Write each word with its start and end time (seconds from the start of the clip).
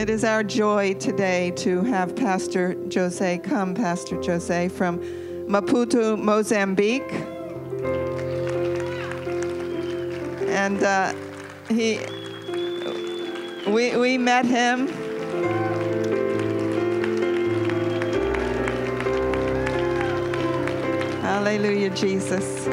It 0.00 0.08
is 0.08 0.24
our 0.24 0.42
joy 0.42 0.94
today 0.94 1.50
to 1.56 1.82
have 1.82 2.16
Pastor 2.16 2.74
Jose 2.90 3.36
come, 3.44 3.74
Pastor 3.74 4.16
Jose 4.16 4.70
from 4.70 4.98
Maputo, 5.46 6.18
Mozambique. 6.18 7.12
And 10.48 10.82
uh, 10.82 11.12
he, 11.68 12.00
we, 13.70 13.94
we 13.98 14.16
met 14.16 14.46
him. 14.46 14.88
Hallelujah, 21.20 21.90
Jesus. 21.90 22.64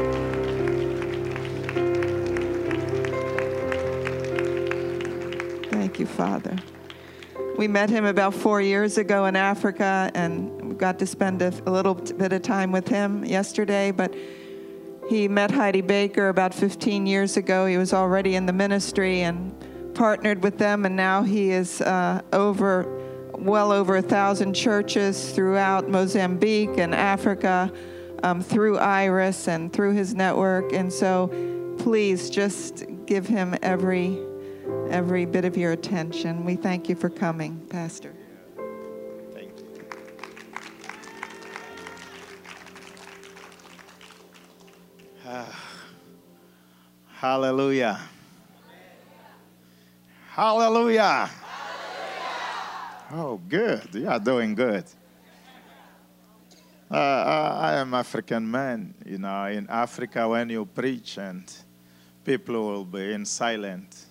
Thank 5.71 5.99
you, 5.99 6.05
Father. 6.05 6.55
We 7.57 7.67
met 7.67 7.89
him 7.89 8.05
about 8.05 8.35
four 8.35 8.61
years 8.61 8.99
ago 8.99 9.25
in 9.25 9.35
Africa 9.35 10.11
and 10.13 10.77
got 10.77 10.99
to 10.99 11.07
spend 11.07 11.41
a, 11.41 11.51
a 11.65 11.71
little 11.71 11.95
bit 11.95 12.31
of 12.31 12.43
time 12.43 12.71
with 12.71 12.87
him 12.87 13.25
yesterday. 13.25 13.89
But 13.89 14.13
he 15.09 15.27
met 15.27 15.49
Heidi 15.49 15.81
Baker 15.81 16.29
about 16.29 16.53
15 16.53 17.07
years 17.07 17.35
ago. 17.35 17.65
He 17.65 17.77
was 17.77 17.93
already 17.93 18.35
in 18.35 18.45
the 18.45 18.53
ministry 18.53 19.21
and 19.21 19.55
partnered 19.95 20.43
with 20.43 20.59
them, 20.59 20.85
and 20.85 20.95
now 20.95 21.23
he 21.23 21.49
is 21.49 21.81
uh, 21.81 22.21
over, 22.31 22.85
well 23.33 23.71
over 23.71 23.97
a 23.97 24.03
thousand 24.03 24.53
churches 24.53 25.31
throughout 25.31 25.89
Mozambique 25.89 26.77
and 26.77 26.93
Africa 26.93 27.73
um, 28.21 28.43
through 28.43 28.77
Iris 28.77 29.47
and 29.47 29.73
through 29.73 29.93
his 29.93 30.13
network. 30.13 30.73
And 30.73 30.93
so 30.93 31.29
please 31.79 32.29
just 32.29 32.85
give 33.07 33.25
him 33.25 33.55
every 33.63 34.19
every 34.89 35.25
bit 35.25 35.45
of 35.45 35.57
your 35.57 35.71
attention. 35.71 36.45
We 36.45 36.55
thank 36.55 36.89
you 36.89 36.95
for 36.95 37.09
coming, 37.09 37.59
Pastor. 37.69 38.13
Thank 39.33 39.51
you. 39.59 39.85
Ah. 45.25 45.63
hallelujah. 47.13 47.99
Hallelujah. 50.29 51.29
Oh, 53.11 53.39
good. 53.47 53.87
You 53.93 54.09
are 54.09 54.19
doing 54.19 54.53
good. 54.53 54.83
Uh, 56.89 56.95
uh, 56.95 57.57
I 57.61 57.73
am 57.75 57.93
African 57.93 58.49
man. 58.49 58.93
You 59.05 59.17
know, 59.17 59.45
in 59.45 59.69
Africa, 59.69 60.27
when 60.27 60.49
you 60.49 60.65
preach 60.65 61.17
and 61.17 61.43
people 62.23 62.67
will 62.67 62.85
be 62.85 63.13
in 63.13 63.25
silent, 63.25 64.06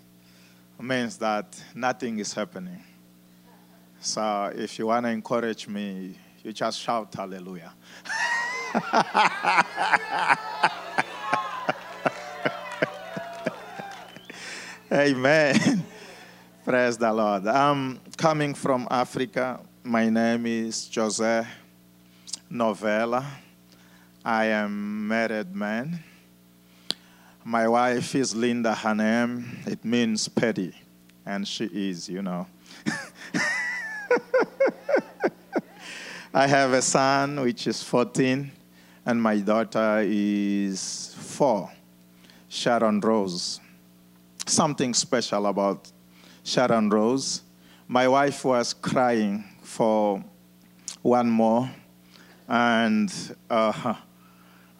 means 0.81 1.17
that 1.19 1.61
nothing 1.75 2.19
is 2.19 2.33
happening. 2.35 2.83
So 4.01 4.53
if 4.55 4.79
you 4.79 4.87
want 4.87 5.07
to 5.07 5.11
encourage 5.11 5.67
me, 5.69 6.19
you 6.43 6.53
just 6.53 6.81
shout 6.81 7.15
hallelujah. 7.15 7.73
Amen. 14.93 15.85
Praise 16.65 16.97
the 16.97 17.13
Lord. 17.13 17.47
I'm 17.47 18.01
coming 18.17 18.55
from 18.55 18.87
Africa. 18.91 19.61
My 19.83 20.09
name 20.09 20.47
is 20.47 20.89
Jose 20.95 21.47
Novella. 22.49 23.27
I 24.25 24.47
am 24.47 25.09
married 25.09 25.55
man. 25.55 26.03
My 27.49 27.69
wife 27.69 28.17
is 28.17 28.35
Linda 28.35 28.75
Hanem. 28.75 29.69
It 29.69 29.85
means 29.85 30.27
petty, 30.27 30.75
and 31.25 31.47
she 31.47 31.67
is, 31.67 32.09
you 32.09 32.21
know. 32.21 32.49
I 36.35 36.49
have 36.49 36.73
a 36.73 36.83
son 36.83 37.41
which 37.43 37.69
is 37.69 37.85
14, 37.85 38.51
and 39.07 39.23
my 39.23 39.39
daughter 39.39 40.03
is 40.05 41.15
four, 41.21 41.71
Sharon 42.49 42.99
Rose. 42.99 43.61
Something 44.45 44.93
special 44.93 45.47
about 45.47 45.93
Sharon 46.43 46.91
Rose. 46.91 47.43
My 47.87 48.09
wife 48.09 48.45
was 48.45 48.75
crying 48.75 49.45
for 49.63 50.21
one 51.01 51.31
more, 51.31 51.71
and 52.49 53.37
uh, 53.49 53.95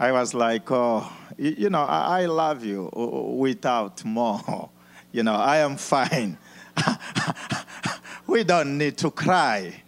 I 0.01 0.11
was 0.11 0.35
like, 0.35 0.69
oh, 0.73 1.09
you 1.37 1.71
know, 1.71 1.83
I 1.83 2.27
love 2.27 2.65
you 2.65 2.91
without 3.39 4.05
more. 4.05 4.71
You 5.13 5.23
know, 5.23 5.35
I 5.35 5.59
am 5.59 5.79
fine. 5.79 6.37
we 8.27 8.45
don't 8.45 8.77
need 8.77 8.99
to 8.99 9.11
cry. 9.11 9.83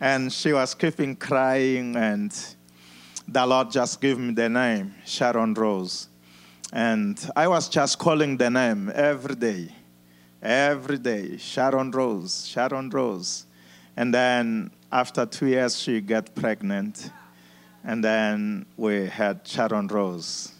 And 0.00 0.32
she 0.32 0.54
was 0.54 0.72
keeping 0.72 1.14
crying, 1.14 1.94
and 1.94 2.32
the 3.28 3.44
Lord 3.44 3.70
just 3.70 4.00
gave 4.00 4.18
me 4.18 4.32
the 4.32 4.48
name, 4.48 4.94
Sharon 5.04 5.52
Rose. 5.52 6.08
And 6.72 7.22
I 7.36 7.48
was 7.48 7.68
just 7.68 7.98
calling 7.98 8.38
the 8.38 8.48
name 8.48 8.90
every 8.94 9.34
day, 9.34 9.74
every 10.40 10.96
day, 10.96 11.36
Sharon 11.36 11.90
Rose, 11.90 12.46
Sharon 12.46 12.88
Rose. 12.88 13.44
And 13.94 14.14
then 14.14 14.70
after 14.90 15.26
two 15.26 15.48
years, 15.48 15.78
she 15.78 16.00
got 16.00 16.34
pregnant. 16.34 17.10
And 17.84 18.02
then 18.02 18.64
we 18.78 19.06
had 19.06 19.46
Sharon 19.46 19.88
Rose. 19.88 20.52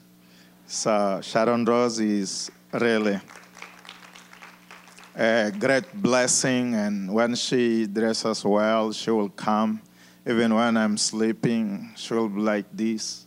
So 0.72 1.20
Sharon 1.20 1.66
Rose 1.66 2.00
is 2.00 2.50
really 2.72 3.20
a 5.14 5.52
great 5.52 5.84
blessing. 5.92 6.74
And 6.74 7.12
when 7.12 7.34
she 7.34 7.86
dresses 7.86 8.42
well, 8.42 8.90
she 8.90 9.10
will 9.10 9.28
come. 9.28 9.82
Even 10.26 10.54
when 10.54 10.78
I'm 10.78 10.96
sleeping, 10.96 11.92
she 11.94 12.14
will 12.14 12.30
be 12.30 12.40
like 12.40 12.64
this. 12.72 13.26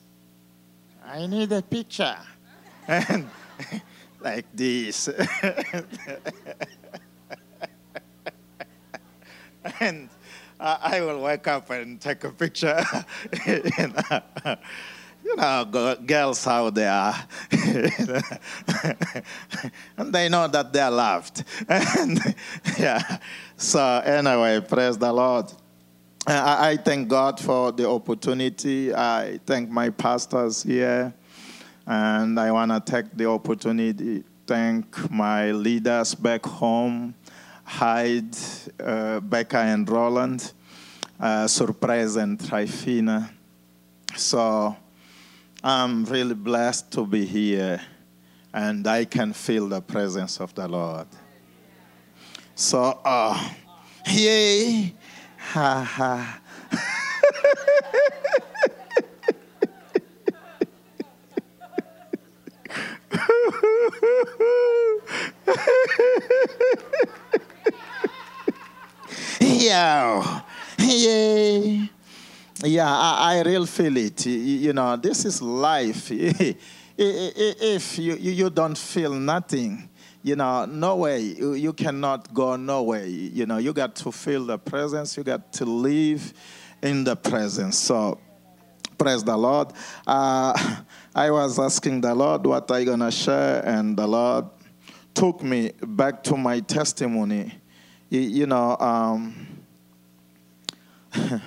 I 1.05 1.27
need 1.27 1.51
a 1.51 1.61
picture. 1.61 2.17
And 2.87 3.29
like 4.21 4.47
this. 4.51 5.07
and 9.79 10.09
I 10.59 10.99
will 10.99 11.21
wake 11.21 11.47
up 11.47 11.69
and 11.69 12.01
take 12.01 12.23
a 12.23 12.31
picture. 12.31 12.83
you, 13.45 13.61
know, 13.77 14.57
you 15.25 15.35
know, 15.35 15.95
girls 16.05 16.45
how 16.45 16.69
they 16.69 16.87
are. 16.87 17.15
and 19.97 20.13
they 20.13 20.29
know 20.29 20.47
that 20.47 20.71
they 20.71 20.79
are 20.79 20.91
loved. 20.91 21.43
and 21.67 22.35
yeah. 22.77 23.17
So 23.57 23.81
anyway, 24.05 24.59
praise 24.61 24.97
the 24.97 25.11
Lord. 25.11 25.51
I, 26.27 26.69
I 26.71 26.77
thank 26.77 27.07
God 27.09 27.39
for 27.39 27.71
the 27.71 27.89
opportunity. 27.89 28.93
I 28.93 29.39
thank 29.45 29.69
my 29.69 29.89
pastors 29.89 30.61
here. 30.61 31.11
And 31.87 32.39
I 32.39 32.51
want 32.51 32.71
to 32.71 32.79
take 32.79 33.11
the 33.17 33.27
opportunity 33.27 34.23
thank 34.47 35.09
my 35.09 35.51
leaders 35.51 36.13
back 36.13 36.45
home 36.45 37.15
Heidi, 37.63 38.37
uh, 38.79 39.19
Baker 39.21 39.57
and 39.57 39.89
Roland, 39.89 40.53
uh, 41.19 41.47
Surprise 41.47 42.15
and 42.15 42.37
Trifina. 42.37 43.31
So 44.15 44.77
I'm 45.67 46.05
really 46.05 46.35
blessed 46.35 46.91
to 46.91 47.07
be 47.07 47.25
here 47.25 47.81
and 48.53 48.85
I 48.85 49.05
can 49.05 49.33
feel 49.33 49.67
the 49.67 49.81
presence 49.81 50.39
of 50.39 50.53
the 50.53 50.67
Lord. 50.67 51.07
So, 52.53 52.99
uh, 53.03 53.49
yay, 54.05 54.93
ha 55.39 55.83
ha. 55.83 56.39
yeah, 69.41 70.41
yeah, 70.77 71.87
yeah. 72.65 72.89
I, 72.89 73.37
I 73.37 73.41
really 73.41 73.67
feel 73.67 73.95
it. 73.97 74.25
You 74.25 74.73
know, 74.73 74.95
this 74.95 75.25
is 75.25 75.41
life. 75.41 76.09
if 76.97 77.97
you, 77.97 78.15
you 78.15 78.49
don't 78.49 78.77
feel 78.77 79.13
nothing, 79.13 79.89
you 80.23 80.35
know, 80.35 80.65
no 80.65 80.95
way. 80.97 81.19
You 81.21 81.53
you 81.53 81.73
cannot 81.73 82.33
go 82.33 82.55
no 82.55 82.83
way. 82.83 83.07
You 83.09 83.45
know, 83.45 83.57
you 83.57 83.73
got 83.73 83.95
to 83.97 84.11
feel 84.11 84.45
the 84.45 84.57
presence. 84.57 85.17
You 85.17 85.23
got 85.23 85.53
to 85.53 85.65
live 85.65 86.33
in 86.81 87.03
the 87.03 87.15
presence. 87.15 87.77
So, 87.77 88.19
praise 88.97 89.23
the 89.23 89.37
Lord. 89.37 89.69
Uh, 90.05 90.81
I 91.15 91.31
was 91.31 91.59
asking 91.59 92.01
the 92.01 92.13
Lord 92.13 92.45
what 92.45 92.69
I 92.71 92.83
gonna 92.83 93.11
share, 93.11 93.65
and 93.65 93.97
the 93.97 94.07
Lord 94.07 94.45
took 95.13 95.41
me 95.41 95.71
back 95.81 96.23
to 96.23 96.35
my 96.35 96.59
testimony 96.59 97.61
you 98.09 98.45
know, 98.45 98.77
um, 98.77 99.47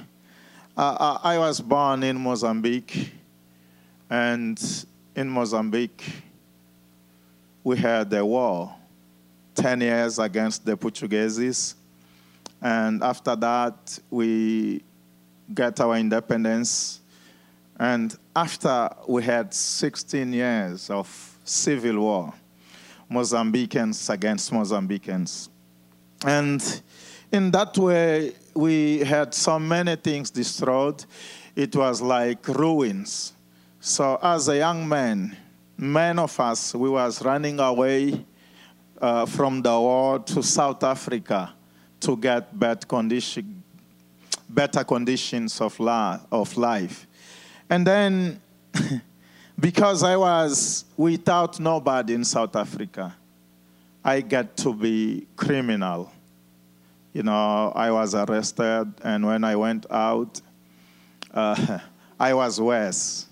I, 0.80 1.18
I 1.24 1.38
was 1.38 1.60
born 1.60 2.04
in 2.04 2.16
Mozambique, 2.20 3.10
and 4.08 4.86
in 5.16 5.28
Mozambique, 5.28 6.04
we 7.64 7.76
had 7.76 8.12
a 8.12 8.24
war 8.24 8.72
10 9.56 9.80
years 9.80 10.20
against 10.20 10.64
the 10.64 10.76
Portuguese. 10.76 11.74
And 12.62 13.02
after 13.02 13.34
that, 13.34 13.98
we 14.08 14.84
get 15.52 15.80
our 15.80 15.96
independence. 15.96 17.00
And 17.76 18.16
after 18.36 18.88
we 19.08 19.24
had 19.24 19.52
16 19.52 20.32
years 20.32 20.90
of 20.90 21.38
civil 21.44 21.98
war, 21.98 22.32
Mozambicans 23.10 24.08
against 24.10 24.52
Mozambicans. 24.52 25.48
And 26.24 26.82
in 27.32 27.50
that 27.50 27.76
way, 27.76 28.34
we 28.58 28.98
had 28.98 29.32
so 29.32 29.56
many 29.56 29.94
things 29.94 30.30
destroyed. 30.30 31.04
It 31.54 31.76
was 31.76 32.02
like 32.02 32.48
ruins. 32.48 33.32
So 33.78 34.18
as 34.20 34.48
a 34.48 34.56
young 34.56 34.88
man, 34.88 35.36
many 35.76 36.18
of 36.18 36.40
us, 36.40 36.74
we 36.74 36.90
was 36.90 37.24
running 37.24 37.60
away 37.60 38.26
uh, 39.00 39.26
from 39.26 39.62
the 39.62 39.70
war 39.70 40.18
to 40.18 40.42
South 40.42 40.82
Africa 40.82 41.54
to 42.00 42.16
get 42.16 42.58
better, 42.58 42.84
condition, 42.84 43.62
better 44.48 44.82
conditions 44.82 45.60
of, 45.60 45.78
la- 45.78 46.18
of 46.32 46.56
life. 46.56 47.06
And 47.70 47.86
then, 47.86 48.40
because 49.60 50.02
I 50.02 50.16
was 50.16 50.84
without 50.96 51.60
nobody 51.60 52.14
in 52.14 52.24
South 52.24 52.56
Africa, 52.56 53.14
I 54.04 54.20
got 54.20 54.56
to 54.56 54.74
be 54.74 55.28
criminal. 55.36 56.10
You 57.12 57.22
know, 57.22 57.72
I 57.74 57.90
was 57.90 58.14
arrested, 58.14 58.92
and 59.02 59.26
when 59.26 59.44
I 59.44 59.56
went 59.56 59.86
out, 59.90 60.40
uh, 61.32 61.78
I 62.20 62.34
was 62.34 62.60
worse 62.60 63.26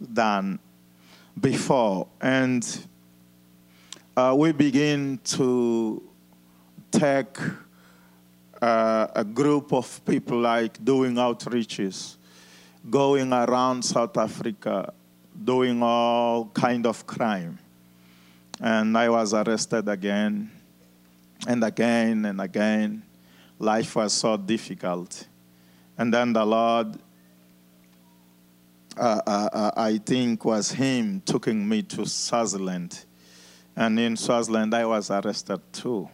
than 0.00 0.58
before. 1.40 2.08
And 2.20 2.86
uh, 4.16 4.34
we 4.36 4.52
begin 4.52 5.18
to 5.24 6.02
take 6.90 7.38
uh, 8.60 9.06
a 9.14 9.24
group 9.24 9.72
of 9.72 10.04
people 10.04 10.40
like 10.40 10.82
doing 10.84 11.14
outreaches, 11.14 12.16
going 12.88 13.32
around 13.32 13.82
South 13.84 14.16
Africa, 14.16 14.92
doing 15.44 15.82
all 15.82 16.46
kind 16.54 16.86
of 16.86 17.06
crime. 17.06 17.58
And 18.60 18.96
I 18.96 19.08
was 19.08 19.34
arrested 19.34 19.88
again 19.88 20.50
and 21.46 21.62
again 21.62 22.24
and 22.24 22.40
again. 22.40 23.02
Life 23.58 23.96
was 23.96 24.12
so 24.12 24.36
difficult. 24.36 25.26
And 25.96 26.12
then 26.12 26.32
the 26.32 26.44
Lord, 26.44 26.96
uh, 28.96 29.20
uh, 29.26 29.48
uh 29.52 29.70
I 29.76 29.98
think, 29.98 30.44
was 30.44 30.72
Him 30.72 31.22
taking 31.24 31.68
me 31.68 31.82
to 31.82 32.06
Swaziland. 32.06 33.04
And 33.74 33.98
in 33.98 34.16
Swaziland, 34.16 34.74
I 34.74 34.86
was 34.86 35.10
arrested 35.10 35.60
too. 35.72 36.08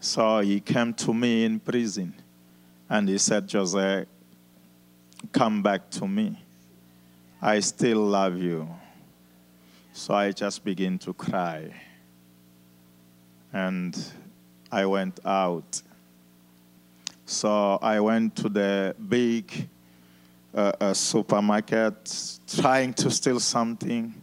So 0.00 0.40
he 0.40 0.60
came 0.60 0.92
to 0.94 1.14
me 1.14 1.44
in 1.44 1.60
prison 1.60 2.14
and 2.90 3.08
he 3.08 3.18
said, 3.18 3.50
Jose, 3.50 4.04
come 5.32 5.62
back 5.62 5.90
to 5.90 6.06
me. 6.06 6.38
I 7.40 7.60
still 7.60 8.00
love 8.04 8.38
you. 8.38 8.68
So 9.92 10.14
I 10.14 10.32
just 10.32 10.64
began 10.64 10.98
to 10.98 11.14
cry. 11.14 11.72
And 13.52 13.96
I 14.70 14.86
went 14.86 15.20
out. 15.24 15.82
So 17.26 17.78
I 17.80 18.00
went 18.00 18.36
to 18.36 18.48
the 18.48 18.94
big 19.08 19.68
uh, 20.54 20.72
uh, 20.80 20.94
supermarket 20.94 22.38
trying 22.46 22.92
to 22.94 23.10
steal 23.10 23.40
something. 23.40 24.14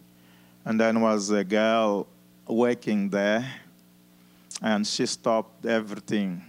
And 0.64 0.80
then 0.80 1.02
was 1.02 1.32
a 1.32 1.44
girl 1.44 2.08
working 2.48 3.10
there 3.10 3.52
and 4.62 4.86
she 4.86 5.06
stopped 5.08 5.66
everything. 5.66 6.44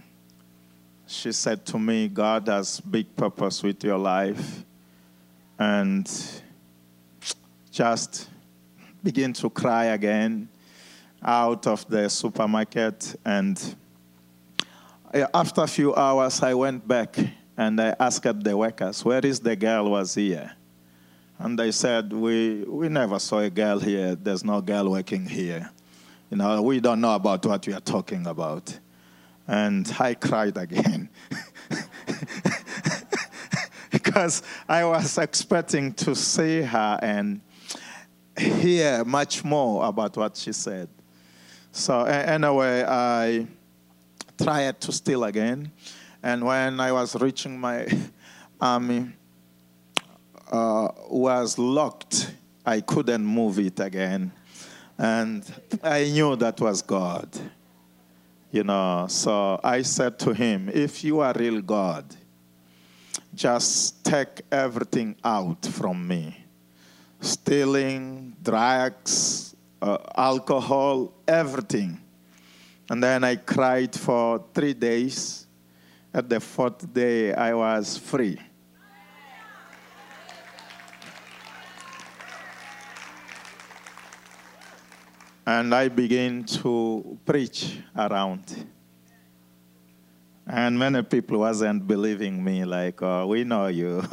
She 1.07 1.31
said 1.31 1.65
to 1.67 1.79
me, 1.79 2.07
God 2.07 2.47
has 2.47 2.79
big 2.79 3.15
purpose 3.15 3.63
with 3.63 3.83
your 3.83 3.97
life. 3.97 4.63
And 5.57 6.09
just 7.71 8.29
begin 9.03 9.33
to 9.33 9.49
cry 9.49 9.85
again 9.85 10.47
out 11.23 11.65
of 11.65 11.87
the 11.89 12.09
supermarket. 12.09 13.15
And 13.25 13.75
after 15.13 15.61
a 15.61 15.67
few 15.67 15.95
hours, 15.95 16.41
I 16.41 16.53
went 16.55 16.87
back 16.87 17.17
and 17.55 17.79
I 17.79 17.95
asked 17.99 18.43
the 18.43 18.57
workers, 18.57 19.05
where 19.05 19.23
is 19.23 19.39
the 19.39 19.55
girl 19.55 19.91
was 19.91 20.15
here? 20.15 20.53
And 21.37 21.57
they 21.57 21.71
said, 21.71 22.11
we, 22.11 22.63
we 22.63 22.89
never 22.89 23.19
saw 23.19 23.39
a 23.39 23.49
girl 23.49 23.79
here. 23.79 24.15
There's 24.15 24.43
no 24.43 24.61
girl 24.61 24.89
working 24.89 25.25
here. 25.25 25.69
You 26.31 26.37
know, 26.37 26.61
we 26.61 26.79
don't 26.79 27.01
know 27.01 27.13
about 27.13 27.45
what 27.45 27.67
we 27.67 27.73
are 27.73 27.79
talking 27.79 28.25
about. 28.25 28.79
And 29.47 29.93
I 29.99 30.15
cried 30.15 30.57
again. 30.57 31.09
because 33.91 34.41
I 34.67 34.85
was 34.85 35.17
expecting 35.17 35.93
to 35.93 36.15
see 36.15 36.61
her 36.61 36.99
and 37.01 37.41
hear 38.37 39.03
much 39.05 39.43
more 39.43 39.85
about 39.85 40.17
what 40.17 40.37
she 40.37 40.53
said. 40.53 40.89
So, 41.71 42.05
anyway, 42.05 42.83
I 42.87 43.47
tried 44.41 44.79
to 44.81 44.91
steal 44.91 45.23
again. 45.23 45.71
And 46.21 46.45
when 46.45 46.79
I 46.79 46.91
was 46.91 47.19
reaching 47.19 47.59
my 47.59 47.87
army, 48.61 49.09
uh, 50.51 50.89
was 51.09 51.57
locked. 51.57 52.31
I 52.65 52.81
couldn't 52.81 53.25
move 53.25 53.59
it 53.59 53.79
again. 53.79 54.31
And 54.97 55.43
I 55.81 56.05
knew 56.05 56.35
that 56.35 56.61
was 56.61 56.81
God. 56.81 57.27
You 58.51 58.63
know, 58.63 59.07
so 59.09 59.59
I 59.63 59.81
said 59.81 60.19
to 60.19 60.33
him, 60.33 60.69
if 60.71 61.03
you 61.03 61.21
are 61.21 61.33
real 61.33 61.59
God, 61.61 62.05
just 63.33 64.05
take 64.05 64.41
everything 64.51 65.15
out 65.23 65.65
from 65.65 66.07
me 66.07 66.37
stealing, 67.23 68.35
drugs, 68.43 69.55
uh, 69.81 69.97
alcohol, 70.15 71.13
everything. 71.27 72.02
And 72.89 73.01
then 73.01 73.23
I 73.23 73.37
cried 73.37 73.95
for 73.95 74.43
three 74.53 74.73
days. 74.73 75.47
At 76.13 76.29
the 76.29 76.39
fourth 76.39 76.93
day, 76.93 77.33
I 77.33 77.53
was 77.53 77.97
free. 77.97 78.37
And 85.45 85.73
I 85.73 85.87
began 85.89 86.43
to 86.61 87.17
preach 87.25 87.79
around. 87.95 88.67
And 90.45 90.77
many 90.77 91.01
people 91.03 91.39
wasn't 91.39 91.87
believing 91.87 92.43
me, 92.43 92.63
like, 92.65 93.01
oh, 93.01 93.27
we 93.27 93.43
know 93.43 93.67
you. 93.67 94.03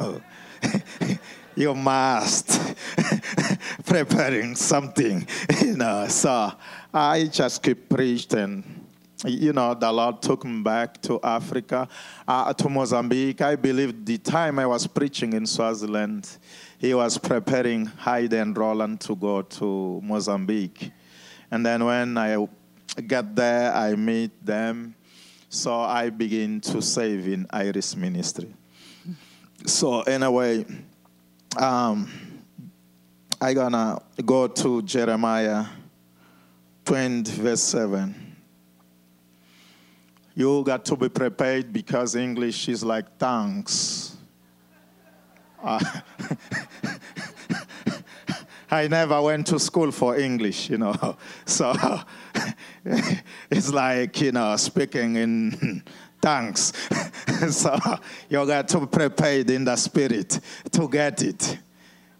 you 1.55 1.73
must 1.73 2.75
preparing 3.85 4.55
something, 4.55 5.27
you 5.61 5.77
know. 5.77 6.07
So 6.07 6.51
I 6.93 7.25
just 7.25 7.61
keep 7.61 7.89
preaching. 7.89 8.63
You 9.23 9.53
know, 9.53 9.75
the 9.75 9.91
Lord 9.91 10.21
took 10.21 10.43
me 10.45 10.63
back 10.63 10.99
to 11.03 11.19
Africa, 11.21 11.87
uh, 12.27 12.53
to 12.53 12.69
Mozambique. 12.69 13.41
I 13.41 13.55
believe 13.55 14.03
the 14.03 14.17
time 14.17 14.57
I 14.57 14.65
was 14.65 14.87
preaching 14.87 15.33
in 15.33 15.45
Swaziland, 15.45 16.27
he 16.79 16.95
was 16.95 17.19
preparing 17.19 17.85
Heidi 17.85 18.37
and 18.37 18.57
Roland 18.57 18.99
to 19.01 19.15
go 19.15 19.43
to 19.43 20.01
Mozambique. 20.03 20.91
And 21.51 21.63
then 21.63 21.85
when 21.85 22.17
I 22.17 22.47
get 23.05 23.35
there, 23.35 23.71
I 23.73 23.93
meet 23.95 24.43
them. 24.43 24.95
So 25.49 25.81
I 25.81 26.09
begin 26.09 26.61
to 26.61 26.81
save 26.81 27.27
in 27.27 27.45
Iris 27.51 27.95
ministry. 27.95 28.51
So 29.65 30.01
anyway, 30.01 30.65
um, 31.57 32.09
I 33.39 33.53
gonna 33.53 33.99
go 34.25 34.47
to 34.47 34.81
Jeremiah 34.83 35.65
20 36.85 37.31
verse 37.41 37.61
7. 37.61 38.35
You 40.35 40.63
got 40.63 40.85
to 40.85 40.95
be 40.95 41.09
prepared 41.09 41.73
because 41.73 42.15
English 42.15 42.69
is 42.69 42.83
like 42.83 43.17
tongues. 43.17 44.15
Uh, 45.61 45.79
I 48.71 48.87
never 48.87 49.21
went 49.21 49.47
to 49.47 49.59
school 49.59 49.91
for 49.91 50.17
English, 50.17 50.69
you 50.69 50.77
know. 50.77 51.17
So 51.45 51.73
it's 53.51 53.71
like, 53.73 54.21
you 54.21 54.31
know, 54.31 54.55
speaking 54.55 55.17
in 55.17 55.83
tongues. 56.21 56.73
so 57.49 57.77
you 58.29 58.45
got 58.45 58.67
to 58.69 58.85
prepared 58.87 59.49
in 59.49 59.65
the 59.65 59.75
spirit 59.75 60.39
to 60.71 60.87
get 60.87 61.21
it. 61.23 61.57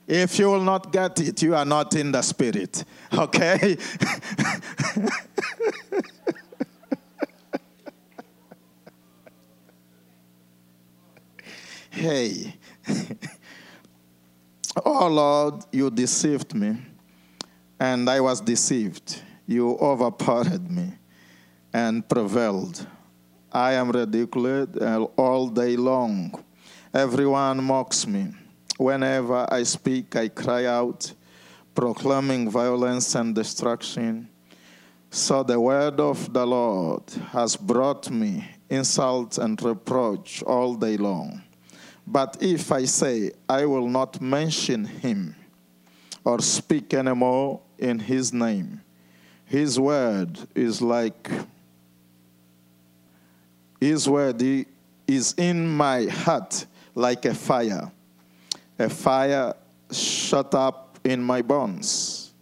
If 0.07 0.39
you 0.39 0.47
will 0.49 0.63
not 0.63 0.91
get 0.91 1.19
it, 1.21 1.41
you 1.41 1.55
are 1.55 1.63
not 1.63 1.95
in 1.95 2.11
the 2.11 2.21
spirit. 2.21 2.83
Okay? 3.13 3.77
hey. 11.91 12.55
Oh 14.85 15.07
Lord, 15.07 15.65
you 15.73 15.89
deceived 15.89 16.55
me, 16.55 16.77
and 17.77 18.09
I 18.09 18.21
was 18.21 18.39
deceived. 18.39 19.21
You 19.45 19.77
overpowered 19.77 20.71
me 20.71 20.93
and 21.73 22.07
prevailed. 22.07 22.87
I 23.51 23.73
am 23.73 23.91
ridiculed 23.91 24.81
uh, 24.81 25.03
all 25.17 25.49
day 25.49 25.75
long. 25.75 26.41
Everyone 26.93 27.63
mocks 27.63 28.07
me. 28.07 28.33
Whenever 28.77 29.45
I 29.51 29.63
speak, 29.63 30.15
I 30.15 30.29
cry 30.29 30.65
out, 30.65 31.13
proclaiming 31.75 32.49
violence 32.49 33.13
and 33.15 33.35
destruction. 33.35 34.29
So 35.09 35.43
the 35.43 35.59
word 35.59 35.99
of 35.99 36.31
the 36.31 36.45
Lord 36.45 37.03
has 37.31 37.57
brought 37.57 38.09
me 38.09 38.47
insult 38.69 39.37
and 39.37 39.61
reproach 39.61 40.41
all 40.43 40.75
day 40.75 40.95
long. 40.95 41.41
But 42.07 42.37
if 42.39 42.71
I 42.71 42.85
say, 42.85 43.31
I 43.49 43.65
will 43.65 43.87
not 43.87 44.21
mention 44.21 44.85
him 44.85 45.35
or 46.23 46.39
speak 46.39 46.93
anymore 46.93 47.59
in 47.77 47.99
his 47.99 48.31
name, 48.31 48.81
his 49.45 49.77
word 49.77 50.39
is 50.55 50.81
like, 50.81 51.29
his 53.81 54.07
word 54.07 54.41
is 55.07 55.33
in 55.37 55.67
my 55.67 56.05
heart 56.05 56.67
like 56.93 57.25
a 57.25 57.33
fire, 57.33 57.91
a 58.77 58.87
fire 58.89 59.55
shut 59.91 60.53
up 60.53 60.99
in 61.03 61.21
my 61.21 61.41
bones. 61.41 62.33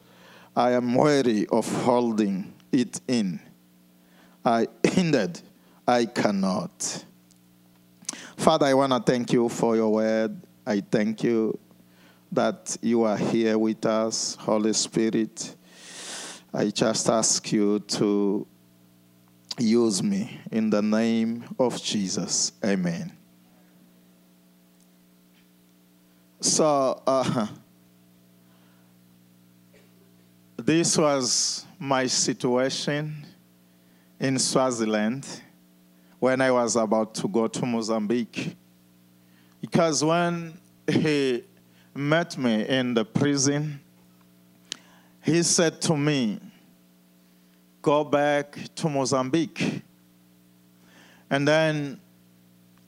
I 0.56 0.72
am 0.74 0.94
weary 0.94 1.48
of 1.48 1.66
holding 1.84 2.54
it 2.74 3.00
in. 3.08 3.40
I 4.44 4.68
hindered, 4.84 5.40
I 5.88 6.06
cannot. 6.06 7.06
Father, 8.36 8.66
I 8.66 8.74
want 8.74 8.92
to 8.92 9.00
thank 9.00 9.32
you 9.32 9.48
for 9.48 9.78
your 9.78 9.94
word. 9.94 10.42
I 10.66 10.82
thank 10.82 11.24
you 11.24 11.58
that 12.32 12.76
you 12.82 13.04
are 13.04 13.18
here 13.18 13.58
with 13.58 13.86
us, 13.86 14.36
Holy 14.36 14.74
Spirit. 14.74 15.56
I 16.54 16.68
just 16.70 17.10
ask 17.10 17.52
you 17.52 17.80
to 17.80 18.46
use 19.60 20.02
me 20.02 20.40
in 20.52 20.70
the 20.70 20.82
name 20.82 21.44
of 21.60 21.82
Jesus. 21.82 22.52
Amen. 22.64 23.12
So, 26.42 27.02
uh, 27.06 27.48
this 30.58 30.98
was 30.98 31.66
my 31.78 32.06
situation 32.08 33.26
in 34.20 34.40
Swaziland 34.40 35.28
when 36.20 36.42
I 36.42 36.52
was 36.52 36.76
about 36.76 37.14
to 37.16 37.28
go 37.28 37.48
to 37.48 37.66
Mozambique. 37.66 38.56
Because 39.62 40.04
when 40.04 40.58
he 40.88 41.44
met 41.94 42.38
me 42.38 42.68
in 42.68 42.94
the 42.94 43.06
prison, 43.06 43.80
he 45.24 45.44
said 45.44 45.82
to 45.82 45.98
me, 45.98 46.40
Go 47.82 48.04
back 48.04 48.58
to 48.76 48.90
Mozambique. 48.90 49.82
And 51.30 51.48
then 51.48 52.00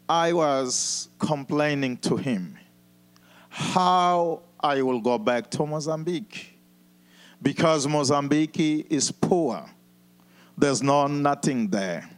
I 0.10 0.33
was 0.33 1.07
complaining 1.19 1.98
to 1.98 2.17
him 2.17 2.57
how 3.50 4.41
I 4.60 4.81
will 4.81 5.00
go 5.00 5.17
back 5.17 5.50
to 5.51 5.65
Mozambique. 5.65 6.57
Because 7.41 7.88
Mozambique 7.88 8.88
is 8.89 9.12
poor, 9.12 9.65
there's 10.57 10.81
no 10.81 11.07
nothing 11.07 11.67
there. 11.69 12.10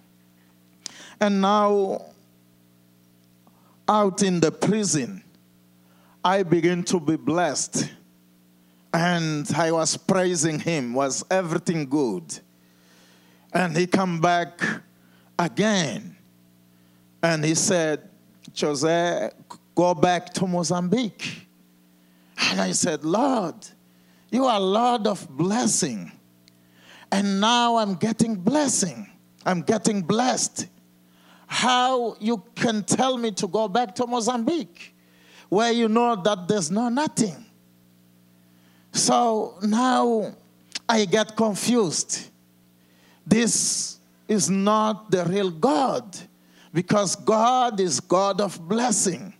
And 1.19 1.41
now, 1.41 2.05
out 3.87 4.21
in 4.23 4.39
the 4.39 4.51
prison, 4.51 5.23
I 6.23 6.43
begin 6.43 6.83
to 6.85 6.99
be 6.99 7.15
blessed. 7.15 7.89
And 8.93 9.49
I 9.55 9.71
was 9.71 9.97
praising 9.97 10.59
him. 10.59 10.93
Was 10.93 11.23
everything 11.31 11.85
good? 11.89 12.39
And 13.53 13.77
he 13.77 13.87
come 13.87 14.19
back 14.19 14.59
again. 15.37 16.17
And 17.21 17.45
he 17.45 17.55
said, 17.55 18.09
Jose, 18.59 19.31
go 19.75 19.93
back 19.93 20.33
to 20.33 20.47
Mozambique. 20.47 21.47
And 22.49 22.59
I 22.59 22.71
said, 22.71 23.05
Lord, 23.05 23.55
you 24.31 24.45
are 24.45 24.59
Lord 24.59 25.07
of 25.07 25.27
blessing. 25.29 26.11
And 27.11 27.39
now 27.39 27.77
I'm 27.77 27.95
getting 27.95 28.35
blessing. 28.35 29.07
I'm 29.45 29.61
getting 29.61 30.01
blessed. 30.01 30.67
How 31.45 32.15
you 32.19 32.43
can 32.55 32.83
tell 32.83 33.17
me 33.17 33.31
to 33.31 33.47
go 33.47 33.67
back 33.67 33.93
to 33.95 34.07
Mozambique 34.07 34.95
where 35.49 35.71
you 35.71 35.87
know 35.87 36.15
that 36.15 36.47
there's 36.47 36.71
no 36.71 36.89
nothing. 36.89 37.45
So 38.91 39.59
now 39.61 40.33
I 40.89 41.05
get 41.05 41.35
confused. 41.35 42.31
This 43.25 43.97
is 44.27 44.49
not 44.49 45.11
the 45.11 45.25
real 45.25 45.51
God 45.51 46.17
because 46.73 47.15
God 47.15 47.79
is 47.79 47.99
God 47.99 48.41
of 48.41 48.59
blessing. 48.67 49.33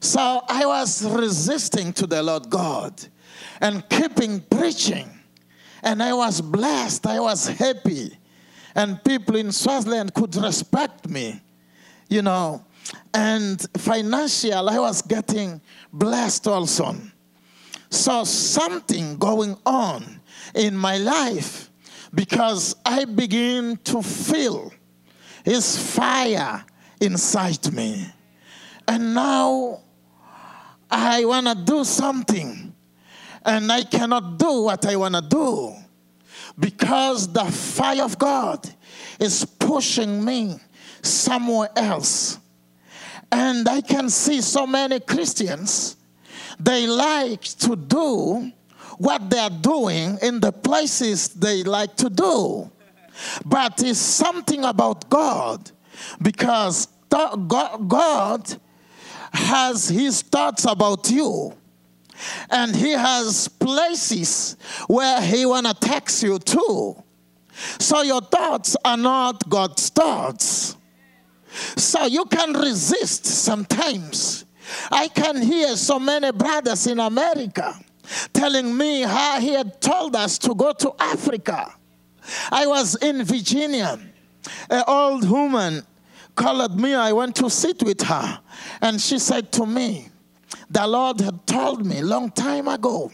So 0.00 0.42
I 0.48 0.64
was 0.64 1.04
resisting 1.04 1.92
to 1.94 2.06
the 2.06 2.22
Lord 2.22 2.48
God 2.48 2.94
and 3.60 3.86
keeping 3.88 4.40
preaching. 4.40 5.08
And 5.82 6.02
I 6.02 6.12
was 6.12 6.40
blessed, 6.40 7.06
I 7.06 7.20
was 7.20 7.46
happy. 7.46 8.16
And 8.74 9.02
people 9.04 9.36
in 9.36 9.52
Swaziland 9.52 10.14
could 10.14 10.34
respect 10.36 11.08
me, 11.08 11.40
you 12.08 12.22
know. 12.22 12.64
And 13.12 13.60
financial, 13.76 14.68
I 14.68 14.78
was 14.78 15.02
getting 15.02 15.60
blessed 15.92 16.46
also. 16.46 16.96
So 17.90 18.24
something 18.24 19.16
going 19.16 19.56
on 19.66 20.20
in 20.54 20.76
my 20.76 20.96
life 20.96 21.69
because 22.12 22.76
I 22.84 23.04
begin 23.04 23.76
to 23.84 24.02
feel 24.02 24.72
his 25.44 25.78
fire 25.94 26.64
inside 27.00 27.72
me. 27.72 28.06
And 28.86 29.14
now 29.14 29.80
I 30.90 31.24
want 31.24 31.46
to 31.46 31.54
do 31.54 31.84
something 31.84 32.74
and 33.44 33.72
I 33.72 33.84
cannot 33.84 34.38
do 34.38 34.62
what 34.62 34.84
I 34.86 34.96
want 34.96 35.14
to 35.14 35.22
do 35.22 35.74
because 36.58 37.32
the 37.32 37.44
fire 37.44 38.02
of 38.02 38.18
God 38.18 38.68
is 39.18 39.44
pushing 39.44 40.24
me 40.24 40.58
somewhere 41.02 41.70
else. 41.76 42.38
And 43.32 43.68
I 43.68 43.80
can 43.80 44.10
see 44.10 44.40
so 44.40 44.66
many 44.66 45.00
Christians, 45.00 45.96
they 46.58 46.86
like 46.86 47.42
to 47.42 47.76
do 47.76 48.52
what 49.00 49.30
they're 49.30 49.48
doing 49.48 50.18
in 50.20 50.40
the 50.40 50.52
places 50.52 51.28
they 51.28 51.62
like 51.62 51.96
to 51.96 52.10
do. 52.10 52.70
But 53.46 53.82
it's 53.82 53.98
something 53.98 54.62
about 54.62 55.08
God 55.08 55.70
because 56.20 56.86
God 57.08 58.56
has 59.32 59.88
his 59.88 60.20
thoughts 60.20 60.66
about 60.66 61.10
you. 61.10 61.54
And 62.50 62.76
he 62.76 62.90
has 62.90 63.48
places 63.48 64.58
where 64.86 65.22
he 65.22 65.46
want 65.46 65.66
to 65.66 65.72
tax 65.72 66.22
you 66.22 66.38
to. 66.38 67.02
So 67.78 68.02
your 68.02 68.20
thoughts 68.20 68.76
are 68.84 68.98
not 68.98 69.48
God's 69.48 69.88
thoughts. 69.88 70.76
So 71.78 72.04
you 72.04 72.26
can 72.26 72.52
resist 72.52 73.24
sometimes. 73.24 74.44
I 74.90 75.08
can 75.08 75.40
hear 75.40 75.74
so 75.76 75.98
many 75.98 76.32
brothers 76.32 76.86
in 76.86 77.00
America 77.00 77.80
telling 78.32 78.76
me 78.76 79.02
how 79.02 79.40
he 79.40 79.52
had 79.52 79.80
told 79.80 80.16
us 80.16 80.38
to 80.38 80.54
go 80.54 80.72
to 80.72 80.92
Africa. 80.98 81.74
I 82.50 82.66
was 82.66 82.96
in 82.96 83.24
Virginia. 83.24 83.98
An 84.68 84.84
old 84.86 85.28
woman 85.28 85.86
called 86.34 86.80
me. 86.80 86.94
I 86.94 87.12
went 87.12 87.36
to 87.36 87.50
sit 87.50 87.82
with 87.82 88.02
her. 88.02 88.40
And 88.80 89.00
she 89.00 89.18
said 89.18 89.52
to 89.52 89.66
me, 89.66 90.08
The 90.70 90.86
Lord 90.86 91.20
had 91.20 91.46
told 91.46 91.84
me 91.84 92.02
long 92.02 92.30
time 92.30 92.68
ago 92.68 93.10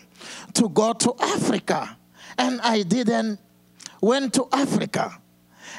to 0.55 0.69
go 0.69 0.93
to 0.93 1.15
Africa. 1.21 1.97
And 2.39 2.61
I 2.61 2.83
didn't 2.83 3.41
went 4.01 4.35
to 4.35 4.47
Africa. 4.53 5.19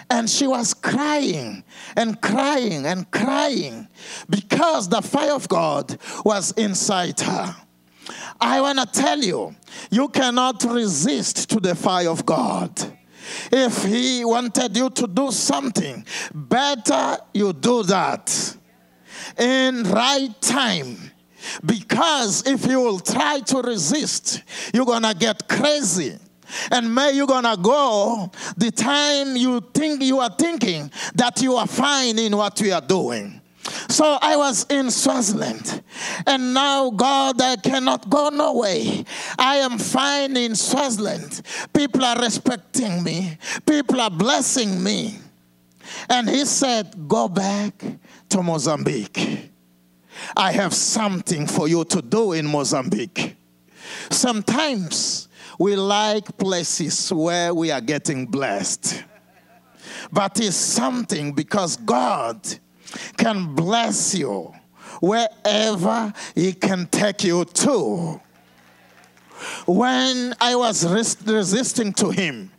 And 0.10 0.30
she 0.30 0.48
was 0.48 0.74
crying 0.74 1.64
and 1.96 2.22
crying 2.22 2.86
and 2.86 3.10
crying 3.12 3.88
because 4.30 4.88
the 4.88 5.02
fire 5.02 5.34
of 5.34 5.50
God 5.50 5.98
was 6.24 6.52
inside 6.54 7.20
her. 7.20 7.56
I 8.40 8.62
want 8.62 8.80
to 8.80 8.86
tell 8.86 9.20
you, 9.20 9.56
you 9.90 10.08
cannot 10.10 10.64
resist 10.64 11.50
to 11.50 11.60
the 11.60 11.76
fire 11.76 12.10
of 12.10 12.26
God. 12.26 12.72
If 13.52 13.84
he 13.84 14.24
wanted 14.24 14.76
you 14.78 14.90
to 14.90 15.08
do 15.08 15.32
something, 15.32 16.06
better 16.34 17.18
you 17.34 17.54
do 17.54 17.84
that 17.84 18.58
in 19.38 19.84
right 19.84 20.42
time. 20.42 21.12
Because 21.66 22.46
if 22.48 22.66
you 22.66 22.80
will 22.80 23.00
try 23.00 23.40
to 23.40 23.62
resist, 23.62 24.44
you're 24.74 24.86
gonna 24.86 25.14
get 25.14 25.48
crazy. 25.48 26.18
And 26.72 26.94
may 26.94 27.12
you're 27.12 27.28
gonna 27.28 27.58
go 27.58 28.32
the 28.56 28.72
time 28.72 29.36
you 29.36 29.62
think 29.74 30.02
you 30.02 30.20
are 30.20 30.34
thinking 30.38 30.92
that 31.16 31.42
you 31.42 31.56
are 31.56 31.68
fine 31.68 32.18
in 32.18 32.36
what 32.36 32.60
you 32.62 32.74
are 32.74 32.82
doing. 32.82 33.42
So 33.90 34.18
I 34.22 34.38
was 34.38 34.66
in 34.70 34.90
Swaziland, 34.92 35.84
and 36.26 36.54
now, 36.54 36.90
God, 36.90 37.42
I 37.42 37.58
cannot 37.58 38.10
go 38.10 38.30
no 38.30 38.54
way. 38.54 39.04
I 39.38 39.58
am 39.58 39.78
fine 39.78 40.38
in 40.38 40.56
Swaziland. 40.56 41.42
People 41.74 42.06
are 42.06 42.20
respecting 42.20 43.04
me, 43.04 43.38
people 43.66 44.00
are 44.00 44.10
blessing 44.10 44.82
me. 44.82 45.20
And 46.10 46.30
he 46.30 46.46
said, 46.46 47.08
Go 47.08 47.28
back 47.28 47.84
to 48.30 48.44
Mozambique. 48.44 49.52
I 50.36 50.52
have 50.52 50.74
something 50.74 51.48
for 51.48 51.68
you 51.68 51.84
to 51.86 52.02
do 52.02 52.34
in 52.34 52.46
Mozambique. 52.46 53.36
Sometimes 54.10 55.28
we 55.60 55.76
like 55.76 56.38
places 56.38 57.12
where 57.12 57.54
we 57.54 57.72
are 57.72 57.82
getting 57.82 58.26
blessed, 58.26 59.04
but 60.12 60.40
it's 60.40 60.56
something 60.56 61.34
because 61.34 61.78
God 61.78 62.40
can 63.18 63.56
bless 63.56 64.16
you 64.16 64.54
wherever 65.00 66.14
He 66.36 66.54
can 66.54 66.88
take 66.88 67.24
you 67.24 67.46
to. 67.46 68.22
When 69.66 70.34
I 70.40 70.56
was 70.56 70.86
res- 70.86 71.18
resisting 71.26 71.94
to 71.94 72.10
Him, 72.10 72.52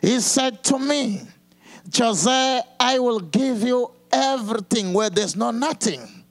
He 0.00 0.20
said 0.20 0.62
to 0.64 0.78
me, 0.78 1.22
Jose, 1.96 2.60
I 2.78 2.98
will 2.98 3.20
give 3.20 3.62
you 3.62 3.90
everything 4.12 4.92
where 4.92 5.10
there's 5.10 5.36
no 5.36 5.50
nothing. 5.50 6.24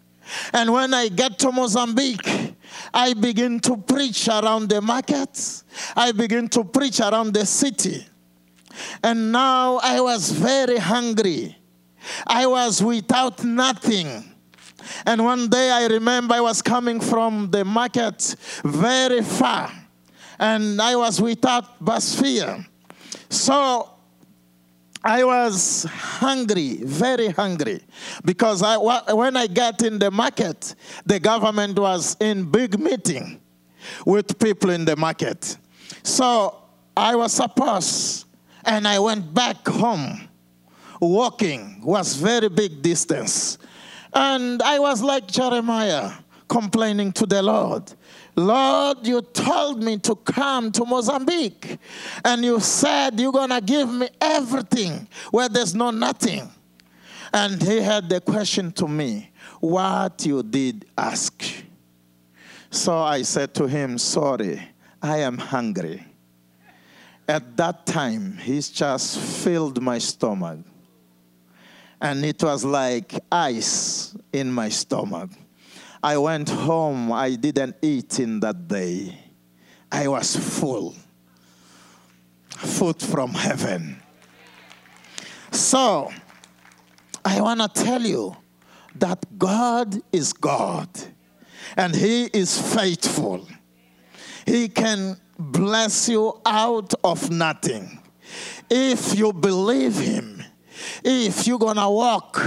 And 0.53 0.71
when 0.71 0.93
I 0.93 1.09
get 1.09 1.37
to 1.39 1.51
Mozambique, 1.51 2.55
I 2.93 3.13
begin 3.13 3.59
to 3.61 3.77
preach 3.77 4.27
around 4.27 4.69
the 4.69 4.81
markets. 4.81 5.63
I 5.95 6.11
begin 6.11 6.47
to 6.49 6.63
preach 6.63 6.99
around 6.99 7.33
the 7.33 7.45
city. 7.45 8.05
And 9.03 9.31
now 9.31 9.79
I 9.83 9.99
was 9.99 10.31
very 10.31 10.77
hungry. 10.77 11.57
I 12.25 12.45
was 12.47 12.81
without 12.81 13.43
nothing. 13.43 14.33
And 15.05 15.23
one 15.23 15.47
day 15.49 15.71
I 15.71 15.85
remember 15.87 16.33
I 16.33 16.41
was 16.41 16.61
coming 16.61 16.99
from 16.99 17.51
the 17.51 17.63
market 17.63 18.35
very 18.63 19.21
far. 19.21 19.71
And 20.39 20.81
I 20.81 20.95
was 20.95 21.21
without 21.21 21.65
fare. 22.01 22.65
So 23.29 23.89
I 25.03 25.23
was 25.23 25.85
hungry, 25.89 26.77
very 26.83 27.29
hungry, 27.29 27.81
because 28.23 28.61
I, 28.61 28.77
when 28.77 29.35
I 29.35 29.47
got 29.47 29.81
in 29.81 29.97
the 29.97 30.11
market, 30.11 30.75
the 31.05 31.19
government 31.19 31.79
was 31.79 32.15
in 32.19 32.49
big 32.51 32.79
meeting 32.79 33.41
with 34.05 34.37
people 34.37 34.69
in 34.69 34.85
the 34.85 34.95
market. 34.95 35.57
So 36.03 36.63
I 36.95 37.15
was 37.15 37.33
supposed, 37.33 38.25
and 38.63 38.87
I 38.87 38.99
went 38.99 39.33
back 39.33 39.67
home. 39.67 40.27
Walking 41.01 41.81
was 41.83 42.15
very 42.15 42.47
big 42.47 42.83
distance, 42.83 43.57
and 44.13 44.61
I 44.61 44.77
was 44.77 45.01
like 45.01 45.25
Jeremiah, 45.25 46.11
complaining 46.47 47.11
to 47.13 47.25
the 47.25 47.41
Lord. 47.41 47.91
Lord, 48.35 49.07
you 49.07 49.23
told 49.23 49.81
me 49.81 49.97
to 49.97 50.15
come 50.15 50.71
to 50.73 50.85
Mozambique, 50.85 51.79
and 52.23 52.45
you 52.45 52.59
said 52.59 53.19
you're 53.19 53.31
going 53.31 53.49
to 53.49 53.61
give 53.61 53.91
me 53.91 54.09
everything 54.21 55.07
where 55.31 55.49
there's 55.49 55.73
no 55.73 55.89
nothing. 55.89 56.47
And 57.33 57.59
he 57.59 57.81
had 57.81 58.07
the 58.07 58.21
question 58.21 58.71
to 58.73 58.87
me, 58.87 59.31
What 59.59 60.23
you 60.23 60.43
did 60.43 60.85
ask? 60.95 61.43
So 62.69 62.95
I 62.99 63.23
said 63.23 63.55
to 63.55 63.67
him, 63.67 63.97
Sorry, 63.97 64.61
I 65.01 65.17
am 65.17 65.39
hungry. 65.39 66.05
At 67.27 67.57
that 67.57 67.87
time, 67.87 68.37
he's 68.37 68.69
just 68.69 69.17
filled 69.17 69.81
my 69.81 69.97
stomach. 69.97 70.59
And 72.01 72.25
it 72.25 72.41
was 72.43 72.65
like 72.65 73.13
ice 73.31 74.15
in 74.33 74.51
my 74.51 74.69
stomach. 74.69 75.29
I 76.03 76.17
went 76.17 76.49
home, 76.49 77.11
I 77.11 77.35
didn't 77.35 77.75
eat 77.81 78.19
in 78.19 78.39
that 78.39 78.67
day. 78.67 79.17
I 79.91 80.07
was 80.07 80.35
full. 80.35 80.95
Food 82.49 82.99
from 82.99 83.33
heaven. 83.33 84.01
So, 85.51 86.11
I 87.23 87.39
want 87.39 87.61
to 87.61 87.67
tell 87.67 88.01
you 88.01 88.35
that 88.95 89.23
God 89.37 90.01
is 90.11 90.33
God 90.33 90.89
and 91.77 91.95
He 91.95 92.25
is 92.25 92.59
faithful. 92.73 93.47
He 94.45 94.69
can 94.69 95.17
bless 95.37 96.09
you 96.09 96.39
out 96.45 96.93
of 97.03 97.29
nothing. 97.29 97.99
If 98.69 99.17
you 99.17 99.33
believe 99.33 99.97
Him, 99.99 100.40
if 101.03 101.47
you're 101.47 101.59
going 101.59 101.77
to 101.77 101.89
walk 101.89 102.41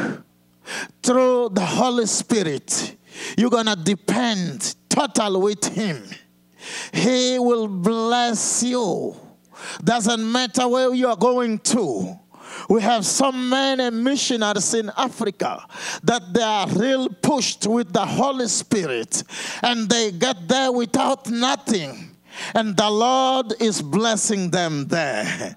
through 1.02 1.50
the 1.50 1.64
Holy 1.64 2.06
Spirit, 2.06 2.96
you're 3.36 3.50
going 3.50 3.66
to 3.66 3.76
depend 3.76 4.74
total 4.88 5.40
with 5.40 5.64
Him. 5.64 6.02
He 6.92 7.38
will 7.38 7.68
bless 7.68 8.62
you. 8.62 9.14
Doesn't 9.82 10.30
matter 10.30 10.66
where 10.68 10.94
you 10.94 11.08
are 11.08 11.16
going 11.16 11.58
to. 11.60 12.18
We 12.68 12.82
have 12.82 13.04
so 13.04 13.32
many 13.32 13.90
missionaries 13.90 14.74
in 14.74 14.90
Africa 14.96 15.66
that 16.02 16.32
they 16.32 16.42
are 16.42 16.68
real 16.68 17.08
pushed 17.08 17.66
with 17.66 17.92
the 17.92 18.04
Holy 18.04 18.48
Spirit 18.48 19.22
and 19.62 19.88
they 19.88 20.12
get 20.12 20.48
there 20.48 20.72
without 20.72 21.28
nothing. 21.28 22.16
And 22.54 22.76
the 22.76 22.90
Lord 22.90 23.54
is 23.60 23.82
blessing 23.82 24.50
them 24.50 24.86
there. 24.88 25.56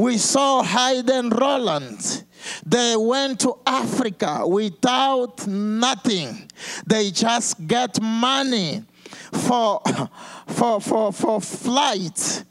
We 0.00 0.16
saw 0.16 0.62
Heidi 0.62 1.12
and 1.12 1.38
Roland. 1.38 2.24
They 2.64 2.96
went 2.96 3.40
to 3.40 3.58
Africa 3.66 4.46
without 4.46 5.46
nothing. 5.46 6.50
They 6.86 7.10
just 7.10 7.66
get 7.66 8.00
money 8.00 8.82
for, 9.30 9.82
for, 10.46 10.80
for, 10.80 11.12
for 11.12 11.42
flight. 11.42 12.44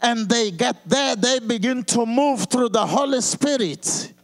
And 0.00 0.26
they 0.26 0.52
get 0.52 0.88
there, 0.88 1.16
they 1.16 1.40
begin 1.40 1.84
to 1.84 2.06
move 2.06 2.48
through 2.50 2.70
the 2.70 2.86
Holy 2.86 3.20
Spirit. 3.20 4.14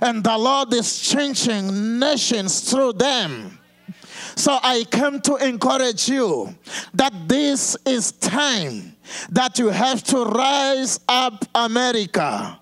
And 0.00 0.24
the 0.24 0.38
Lord 0.38 0.72
is 0.72 0.98
changing 1.02 1.98
nations 1.98 2.70
through 2.70 2.94
them. 2.94 3.58
So 4.36 4.58
I 4.62 4.86
come 4.90 5.20
to 5.20 5.36
encourage 5.36 6.08
you 6.08 6.56
that 6.94 7.12
this 7.28 7.76
is 7.84 8.12
time 8.12 8.96
that 9.30 9.58
you 9.58 9.68
have 9.68 10.02
to 10.04 10.24
rise 10.24 11.00
up, 11.08 11.44
America. 11.54 12.58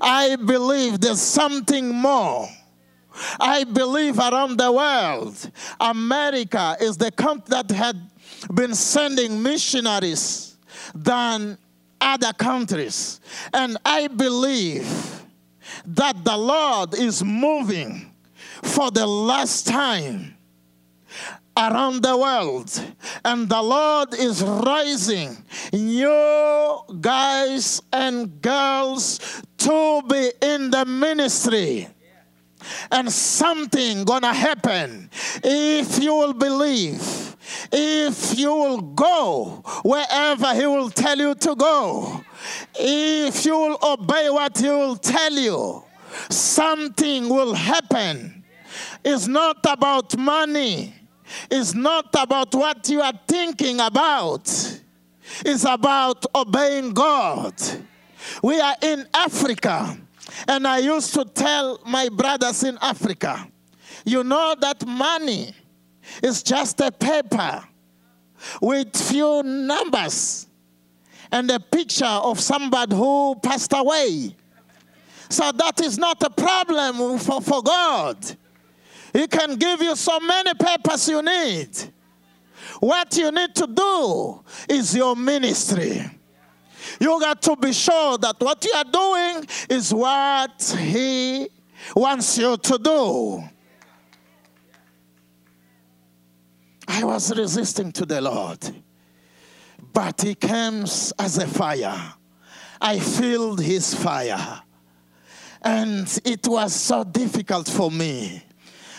I 0.00 0.36
believe 0.36 1.00
there's 1.00 1.20
something 1.20 1.94
more. 1.94 2.48
I 3.38 3.64
believe 3.64 4.18
around 4.18 4.58
the 4.58 4.72
world, 4.72 5.50
America 5.80 6.76
is 6.80 6.96
the 6.96 7.10
country 7.10 7.44
that 7.48 7.70
had 7.70 7.96
been 8.54 8.74
sending 8.74 9.42
missionaries 9.42 10.56
than 10.94 11.58
other 12.00 12.32
countries. 12.32 13.20
And 13.52 13.76
I 13.84 14.08
believe 14.08 15.22
that 15.86 16.24
the 16.24 16.36
Lord 16.36 16.94
is 16.94 17.22
moving 17.22 18.12
for 18.62 18.90
the 18.90 19.06
last 19.06 19.66
time 19.66 20.36
around 21.56 22.02
the 22.02 22.16
world. 22.16 22.94
And 23.24 23.48
the 23.48 23.62
Lord 23.62 24.14
is 24.14 24.42
rising 24.42 25.36
new 25.72 26.78
guys 27.00 27.82
and 27.92 28.40
girls 28.40 29.42
to 29.58 30.02
be 30.08 30.32
in 30.40 30.70
the 30.70 30.84
ministry. 30.84 31.88
And 32.90 33.10
something 33.12 34.04
gonna 34.04 34.32
happen 34.32 35.10
if 35.42 36.00
you 36.02 36.14
will 36.14 36.32
believe, 36.32 37.36
if 37.72 38.38
you 38.38 38.54
will 38.54 38.80
go 38.80 39.62
wherever 39.84 40.54
He 40.54 40.66
will 40.66 40.90
tell 40.90 41.18
you 41.18 41.34
to 41.34 41.56
go, 41.56 42.24
if 42.74 43.44
you 43.44 43.52
will 43.52 43.78
obey 43.82 44.30
what 44.30 44.56
He 44.58 44.68
will 44.68 44.96
tell 44.96 45.32
you, 45.32 45.82
something 46.30 47.28
will 47.28 47.54
happen. 47.54 48.44
It's 49.04 49.26
not 49.26 49.58
about 49.64 50.16
money 50.16 50.94
it's 51.50 51.74
not 51.74 52.08
about 52.18 52.54
what 52.54 52.88
you 52.88 53.00
are 53.00 53.18
thinking 53.26 53.80
about, 53.80 54.48
it's 55.44 55.64
about 55.64 56.24
obeying 56.34 56.92
God. 56.92 57.54
We 58.42 58.60
are 58.60 58.76
in 58.82 59.06
Africa, 59.14 59.98
and 60.46 60.66
I 60.66 60.78
used 60.78 61.14
to 61.14 61.24
tell 61.24 61.80
my 61.86 62.08
brothers 62.08 62.62
in 62.62 62.78
Africa, 62.80 63.48
you 64.04 64.24
know 64.24 64.54
that 64.60 64.86
money 64.86 65.54
is 66.22 66.42
just 66.42 66.80
a 66.80 66.90
paper 66.90 67.64
with 68.60 68.96
few 68.96 69.42
numbers 69.42 70.46
and 71.30 71.50
a 71.50 71.60
picture 71.60 72.04
of 72.04 72.40
somebody 72.40 72.94
who 72.94 73.34
passed 73.42 73.72
away. 73.74 74.36
So 75.30 75.50
that 75.50 75.80
is 75.80 75.96
not 75.96 76.22
a 76.22 76.30
problem 76.30 77.18
for, 77.18 77.40
for 77.40 77.62
God. 77.62 78.36
He 79.12 79.26
can 79.26 79.56
give 79.56 79.82
you 79.82 79.94
so 79.94 80.18
many 80.20 80.54
papers 80.54 81.08
you 81.08 81.22
need. 81.22 81.68
What 82.80 83.16
you 83.16 83.30
need 83.30 83.54
to 83.56 83.66
do 83.66 84.42
is 84.68 84.94
your 84.96 85.14
ministry. 85.14 86.02
You 86.98 87.20
got 87.20 87.40
to 87.42 87.56
be 87.56 87.72
sure 87.72 88.18
that 88.18 88.36
what 88.40 88.64
you 88.64 88.72
are 88.74 88.84
doing 88.84 89.46
is 89.68 89.92
what 89.92 90.76
He 90.78 91.48
wants 91.94 92.38
you 92.38 92.56
to 92.56 92.78
do. 92.78 93.44
I 96.88 97.04
was 97.04 97.36
resisting 97.36 97.92
to 97.92 98.06
the 98.06 98.20
Lord, 98.20 98.58
but 99.92 100.20
He 100.20 100.34
comes 100.34 101.12
as 101.18 101.38
a 101.38 101.46
fire. 101.46 102.14
I 102.80 102.98
filled 102.98 103.60
His 103.60 103.94
fire. 103.94 104.62
And 105.62 106.20
it 106.24 106.46
was 106.48 106.74
so 106.74 107.04
difficult 107.04 107.68
for 107.68 107.90
me. 107.90 108.42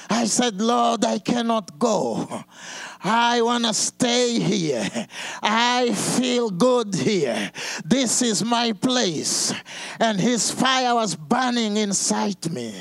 I 0.09 0.25
said, 0.25 0.61
Lord, 0.61 1.05
I 1.05 1.19
cannot 1.19 1.79
go. 1.79 2.43
I 3.03 3.41
want 3.41 3.65
to 3.65 3.73
stay 3.73 4.39
here. 4.39 4.89
I 5.41 5.93
feel 5.93 6.49
good 6.49 6.95
here. 6.95 7.51
This 7.83 8.21
is 8.21 8.43
my 8.43 8.71
place. 8.71 9.53
And 9.99 10.19
his 10.19 10.51
fire 10.51 10.95
was 10.95 11.15
burning 11.15 11.77
inside 11.77 12.51
me. 12.51 12.73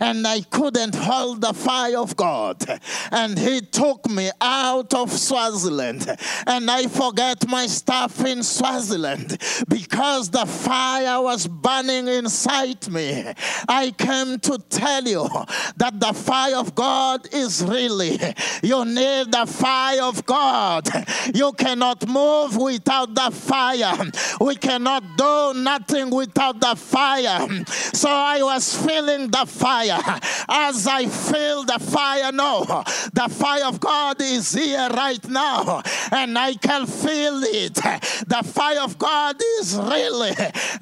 And 0.00 0.26
I 0.26 0.40
couldn't 0.42 0.94
hold 0.94 1.40
the 1.40 1.52
fire 1.52 1.98
of 1.98 2.16
God. 2.16 2.64
And 3.10 3.38
he 3.38 3.60
took 3.60 4.08
me 4.08 4.30
out 4.40 4.94
of 4.94 5.12
Swaziland. 5.12 6.16
And 6.46 6.70
I 6.70 6.86
forgot 6.86 7.46
my 7.48 7.66
stuff 7.66 8.24
in 8.24 8.42
Swaziland 8.42 9.38
because 9.68 10.30
the 10.30 10.46
fire 10.46 11.20
was 11.22 11.46
burning 11.46 12.08
inside 12.08 12.88
me. 12.88 13.32
I 13.68 13.90
came 13.90 14.38
to 14.40 14.58
tell 14.68 15.04
you 15.04 15.28
that 15.76 15.98
the 16.00 16.12
fire 16.12 16.56
of 16.56 16.74
God 16.74 17.26
is 17.32 17.62
really, 17.64 18.18
you 18.62 18.84
need 18.84 19.32
the 19.32 19.46
fire 19.46 20.02
of 20.02 20.24
God. 20.26 20.88
You 21.34 21.52
cannot 21.52 22.06
move 22.08 22.56
without 22.56 23.14
the 23.14 23.30
fire. 23.30 23.96
We 24.40 24.56
cannot 24.56 25.16
do 25.16 25.54
nothing 25.54 26.10
without 26.10 26.60
the 26.60 26.74
fire. 26.76 27.64
So 27.92 28.08
I 28.10 28.42
was 28.42 28.76
feeling 28.76 29.30
the 29.30 29.46
fire. 29.64 30.20
As 30.46 30.86
I 30.86 31.06
feel 31.06 31.64
the 31.64 31.78
fire 31.78 32.30
now, 32.30 32.84
the 33.14 33.28
fire 33.30 33.64
of 33.64 33.80
God 33.80 34.20
is 34.20 34.52
here 34.52 34.90
right 34.90 35.26
now, 35.26 35.80
and 36.12 36.38
I 36.38 36.52
can 36.54 36.86
feel 36.86 37.42
it. 37.44 37.74
The 37.74 38.42
fire 38.44 38.82
of 38.82 38.98
God 38.98 39.36
is 39.58 39.74
really, 39.74 40.32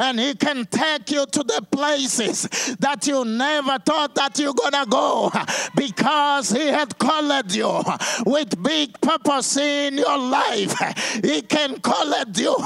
and 0.01 0.19
He 0.19 0.35
can 0.35 0.67
take 0.67 1.13
you 1.13 1.25
to 1.27 1.45
the 1.45 1.65
places 1.71 2.49
that 2.81 3.07
you 3.07 3.25
never 3.25 3.79
thought 3.79 4.17
that 4.17 4.37
you're 4.41 4.53
gonna 4.53 4.87
go 4.87 5.31
because 5.77 6.51
He 6.51 6.67
had 6.67 6.99
called 6.99 7.53
you 7.53 7.83
with 8.27 8.61
big 8.65 9.01
purpose 9.01 9.59
in 9.59 9.97
your 9.99 10.19
life. 10.19 10.75
He 11.23 11.43
can 11.43 11.79
call 11.81 12.13
you 12.35 12.57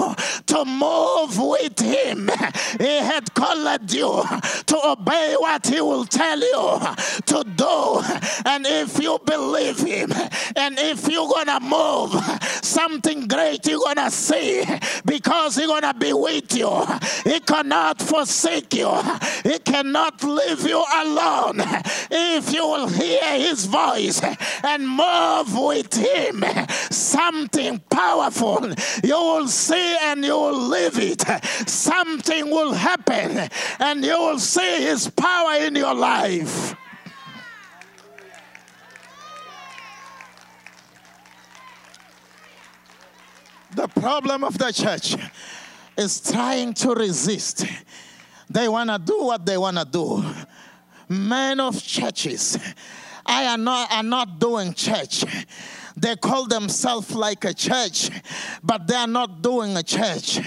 to 0.47 0.65
move 0.65 1.39
with 1.39 1.79
Him. 1.79 2.31
He 2.79 2.97
had 3.11 3.35
called 3.35 3.93
you 3.93 4.25
to 4.67 4.77
obey 4.87 5.35
what 5.39 5.67
He 5.67 5.83
will 5.83 6.06
tell 6.07 6.39
you 6.39 6.81
to 7.27 7.45
do. 7.45 8.01
And 8.45 8.67
if 8.67 9.03
you 9.03 9.19
believe 9.25 9.79
Him, 9.79 10.13
and 10.57 10.79
if 10.79 11.09
you're 11.09 11.29
gonna 11.29 11.61
move, 11.61 12.15
something 12.63 13.27
great 13.27 13.67
you're 13.67 13.81
gonna 13.85 14.11
see 14.11 14.65
because 15.05 15.57
He's 15.57 15.67
gonna 15.67 15.95
be 15.95 16.13
with 16.13 16.57
you. 16.57 16.87
He 17.25 17.41
cannot 17.41 18.01
forsake 18.01 18.75
you, 18.75 18.91
He 19.43 19.59
cannot 19.59 20.23
leave 20.23 20.67
you 20.67 20.83
alone. 20.97 21.63
If 22.11 22.53
you 22.53 22.67
will 22.67 22.89
hear 22.89 23.39
His 23.39 23.67
voice 23.67 24.21
and 24.63 24.89
move 24.89 25.57
with 25.59 25.95
Him, 25.95 26.45
something 26.91 27.81
powerful 27.91 28.75
you 29.03 29.15
will 29.15 29.49
see 29.49 29.97
and 30.03 30.25
you 30.25 30.37
will 30.37 30.59
live 30.69 30.99
it. 30.99 31.23
Something 31.69 32.51
will 32.51 32.73
happen 32.73 33.49
and 33.81 34.05
you 34.05 34.19
will 34.19 34.39
see 34.39 34.83
His 34.83 35.09
power 35.11 35.55
in 35.57 35.75
your 35.75 35.95
life. 35.97 36.75
The 43.75 43.89
problem 43.89 44.45
of 44.45 44.57
the 44.57 44.73
church 44.73 45.17
is 45.97 46.21
trying 46.21 46.75
to 46.75 46.95
resist. 46.95 47.67
They 48.49 48.69
want 48.69 48.91
to 48.91 48.99
do 48.99 49.25
what 49.25 49.45
they 49.45 49.59
want 49.59 49.77
to 49.77 49.85
do. 49.85 50.25
Men 51.09 51.61
of 51.61 51.83
churches, 51.83 52.59
I 53.25 53.47
are 53.47 53.59
not, 53.59 53.93
are 53.93 54.03
not 54.03 54.39
doing 54.39 54.73
church. 54.73 55.25
They 55.97 56.15
call 56.17 56.47
themselves 56.47 57.15
like 57.15 57.45
a 57.45 57.55
church, 57.55 58.11
but 58.63 58.87
they 58.87 58.95
are 58.95 59.07
not 59.07 59.41
doing 59.41 59.77
a 59.77 59.83
church. 59.83 60.39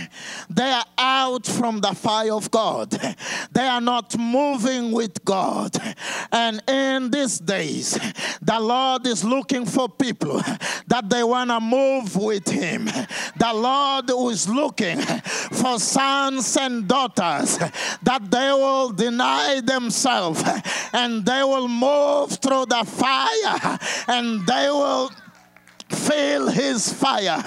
They 0.47 0.69
are 0.69 0.85
out 0.97 1.47
from 1.47 1.81
the 1.81 1.93
fire 1.95 2.33
of 2.33 2.51
God. 2.51 2.91
They 3.51 3.65
are 3.65 3.81
not 3.81 4.17
moving 4.17 4.91
with 4.91 5.25
God. 5.25 5.75
And 6.31 6.62
in 6.69 7.09
these 7.09 7.39
days, 7.39 7.97
the 8.41 8.59
Lord 8.59 9.07
is 9.07 9.23
looking 9.23 9.65
for 9.65 9.89
people 9.89 10.41
that 10.88 11.09
they 11.09 11.23
want 11.23 11.49
to 11.49 11.59
move 11.59 12.15
with 12.15 12.47
Him. 12.47 12.85
The 12.85 13.51
Lord 13.53 14.09
is 14.31 14.47
looking 14.47 15.01
for 15.01 15.79
sons 15.79 16.57
and 16.57 16.88
daughters 16.88 17.57
that 18.03 18.29
they 18.29 18.51
will 18.51 18.91
deny 18.91 19.62
themselves 19.62 20.43
and 20.93 21.25
they 21.25 21.43
will 21.43 21.67
move 21.67 22.31
through 22.39 22.67
the 22.67 22.83
fire 22.85 23.79
and 24.07 24.45
they 24.45 24.69
will 24.69 25.12
feel 26.09 26.47
his 26.47 26.91
fire. 26.91 27.41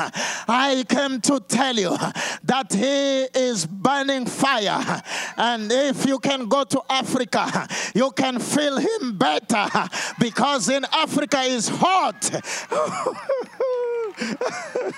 I 0.48 0.84
came 0.88 1.20
to 1.22 1.40
tell 1.40 1.74
you 1.76 1.96
that 2.44 2.72
he 2.72 3.24
is 3.38 3.66
burning 3.66 4.26
fire. 4.26 5.02
And 5.36 5.70
if 5.72 6.06
you 6.06 6.18
can 6.18 6.48
go 6.48 6.64
to 6.64 6.80
Africa, 6.88 7.68
you 7.94 8.10
can 8.12 8.38
feel 8.38 8.78
him 8.78 9.18
better 9.18 9.66
because 10.18 10.68
in 10.68 10.84
Africa 10.92 11.40
is 11.40 11.68
hot. 11.68 12.30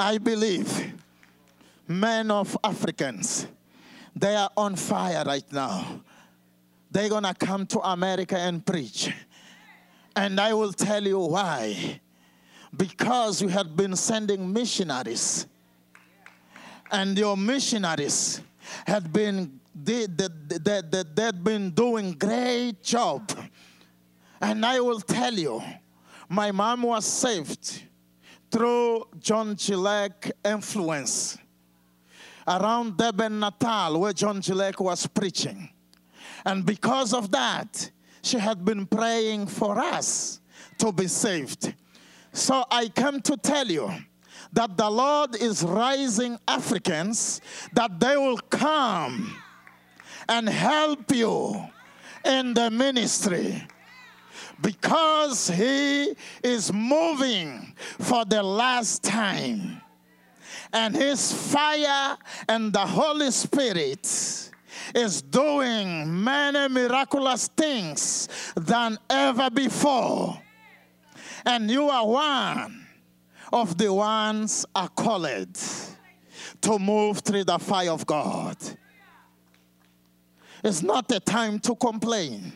I 0.00 0.18
believe 0.18 0.94
men 1.88 2.30
of 2.30 2.56
Africans 2.62 3.48
they 4.20 4.34
are 4.34 4.50
on 4.56 4.76
fire 4.76 5.22
right 5.24 5.52
now. 5.52 6.02
They're 6.90 7.08
going 7.08 7.24
to 7.24 7.34
come 7.34 7.66
to 7.66 7.80
America 7.80 8.38
and 8.38 8.64
preach. 8.64 9.12
And 10.16 10.40
I 10.40 10.54
will 10.54 10.72
tell 10.72 11.06
you 11.06 11.18
why. 11.20 12.00
Because 12.76 13.40
you 13.42 13.48
have 13.48 13.76
been 13.76 13.94
sending 13.94 14.52
missionaries. 14.52 15.46
And 16.90 17.16
your 17.16 17.36
missionaries 17.36 18.40
had 18.86 19.12
been 19.12 19.60
they, 19.74 20.06
they, 20.06 20.28
they, 20.48 20.80
they, 20.90 21.02
they'd 21.14 21.44
been 21.44 21.70
doing 21.70 22.12
great 22.12 22.82
job. 22.82 23.30
And 24.40 24.64
I 24.66 24.80
will 24.80 25.00
tell 25.00 25.32
you, 25.32 25.62
my 26.28 26.50
mom 26.50 26.82
was 26.82 27.04
saved 27.04 27.82
through 28.50 29.04
John 29.20 29.54
G. 29.54 29.76
Lake 29.76 30.32
influence 30.44 31.38
around 32.48 32.96
Durban 32.96 33.40
Natal, 33.40 34.00
where 34.00 34.12
John 34.12 34.40
G. 34.40 34.52
Lake 34.54 34.80
was 34.80 35.06
preaching. 35.06 35.68
And 36.44 36.64
because 36.64 37.12
of 37.12 37.30
that, 37.30 37.90
she 38.22 38.38
had 38.38 38.64
been 38.64 38.86
praying 38.86 39.46
for 39.46 39.78
us 39.78 40.40
to 40.78 40.92
be 40.92 41.06
saved. 41.06 41.74
So 42.32 42.64
I 42.70 42.88
come 42.88 43.20
to 43.22 43.36
tell 43.36 43.66
you 43.66 43.90
that 44.52 44.76
the 44.76 44.88
Lord 44.88 45.36
is 45.36 45.62
raising 45.62 46.38
Africans, 46.46 47.40
that 47.74 48.00
they 48.00 48.16
will 48.16 48.38
come 48.38 49.36
and 50.28 50.48
help 50.48 51.14
you 51.14 51.68
in 52.24 52.54
the 52.54 52.70
ministry 52.70 53.62
because 54.60 55.48
He 55.48 56.14
is 56.42 56.72
moving 56.72 57.74
for 57.98 58.24
the 58.24 58.42
last 58.42 59.02
time 59.02 59.80
and 60.72 60.94
his 60.94 61.32
fire 61.32 62.16
and 62.48 62.72
the 62.72 62.86
Holy 62.86 63.30
Spirit 63.30 64.50
is 64.94 65.22
doing 65.22 66.22
many 66.24 66.68
miraculous 66.68 67.48
things 67.48 68.28
than 68.56 68.98
ever 69.08 69.50
before. 69.50 70.40
And 71.44 71.70
you 71.70 71.88
are 71.88 72.06
one 72.06 72.86
of 73.52 73.78
the 73.78 73.92
ones 73.92 74.66
are 74.74 74.88
called 74.88 75.58
to 76.60 76.78
move 76.78 77.20
through 77.20 77.44
the 77.44 77.58
fire 77.58 77.90
of 77.90 78.06
God. 78.06 78.56
It's 80.62 80.82
not 80.82 81.10
a 81.12 81.20
time 81.20 81.58
to 81.60 81.74
complain. 81.76 82.52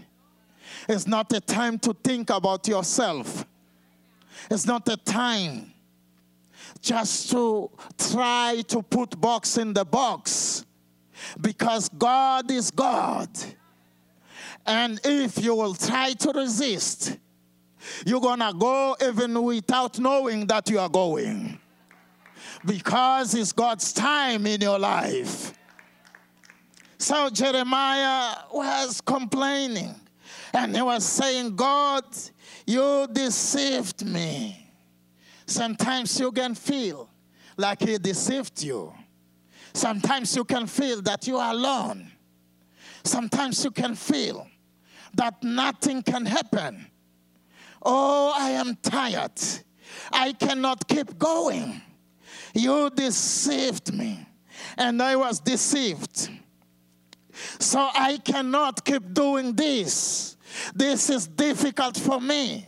It's 0.89 1.07
not 1.07 1.33
a 1.33 1.41
time 1.41 1.79
to 1.81 1.95
think 1.95 2.31
about 2.31 2.67
yourself. 2.67 3.47
It's 4.51 4.67
not 4.67 4.89
a 4.89 4.97
time 4.97 5.72
just 6.83 7.31
to 7.31 7.71
try 7.97 8.63
to 8.67 8.83
put 8.83 9.19
box 9.19 9.57
in 9.57 9.73
the 9.73 9.85
box 9.85 10.67
because 11.41 11.89
God 11.89 12.51
is 12.51 12.71
God. 12.73 13.31
And 14.67 15.01
if 15.05 15.43
you 15.43 15.55
will 15.55 15.75
try 15.75 16.13
to 16.13 16.33
resist, 16.33 17.17
you're 18.05 18.21
gonna 18.21 18.53
go 18.53 18.97
even 19.01 19.41
without 19.43 19.99
knowing 19.99 20.47
that 20.49 20.69
you 20.69 20.81
are 20.81 20.89
going 20.89 21.59
because 22.65 23.35
it's 23.35 23.53
God's 23.53 23.93
time 23.93 24.47
in 24.47 24.61
your 24.61 24.79
life. 24.79 25.53
So 26.99 27.31
Jeremiah 27.31 28.37
was 28.53 29.01
complaining 29.01 29.95
and 30.53 30.75
he 30.75 30.83
was 30.83 31.05
saying, 31.05 31.57
God, 31.57 32.05
you 32.67 33.09
deceived 33.13 34.05
me 34.05 34.62
Sometimes 35.53 36.19
you 36.19 36.33
can 36.33 36.55
feel 36.55 37.11
like 37.59 37.83
he 37.83 37.99
deceived 37.99 38.63
you. 38.63 38.91
Sometimes 39.75 40.35
you 40.35 40.45
can 40.45 40.67
feel 40.67 41.03
that 41.03 41.27
you 41.27 41.37
are 41.37 41.53
alone. 41.53 42.11
Sometimes 43.05 43.63
you 43.63 43.71
can 43.71 43.95
feel 43.95 44.47
that 45.13 45.43
nothing 45.43 46.03
can 46.03 46.25
happen. 46.25 46.87
Oh, 47.83 48.33
I 48.35 48.51
am 48.53 48.77
tired. 48.77 49.39
I 50.11 50.33
cannot 50.33 50.89
keep 50.89 51.19
going. 51.19 51.83
You 52.55 52.89
deceived 52.89 53.93
me, 53.93 54.27
and 54.79 55.03
I 55.03 55.17
was 55.17 55.39
deceived. 55.39 56.31
So 57.59 57.91
I 57.95 58.17
cannot 58.25 58.83
keep 58.87 59.13
doing 59.13 59.55
this. 59.55 60.39
This 60.75 61.11
is 61.11 61.27
difficult 61.27 61.99
for 61.99 62.23
me. 62.23 62.67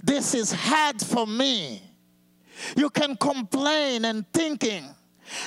This 0.00 0.34
is 0.34 0.52
hard 0.52 1.00
for 1.00 1.26
me. 1.26 1.89
You 2.76 2.90
can 2.90 3.16
complain 3.16 4.04
and 4.04 4.30
thinking 4.32 4.84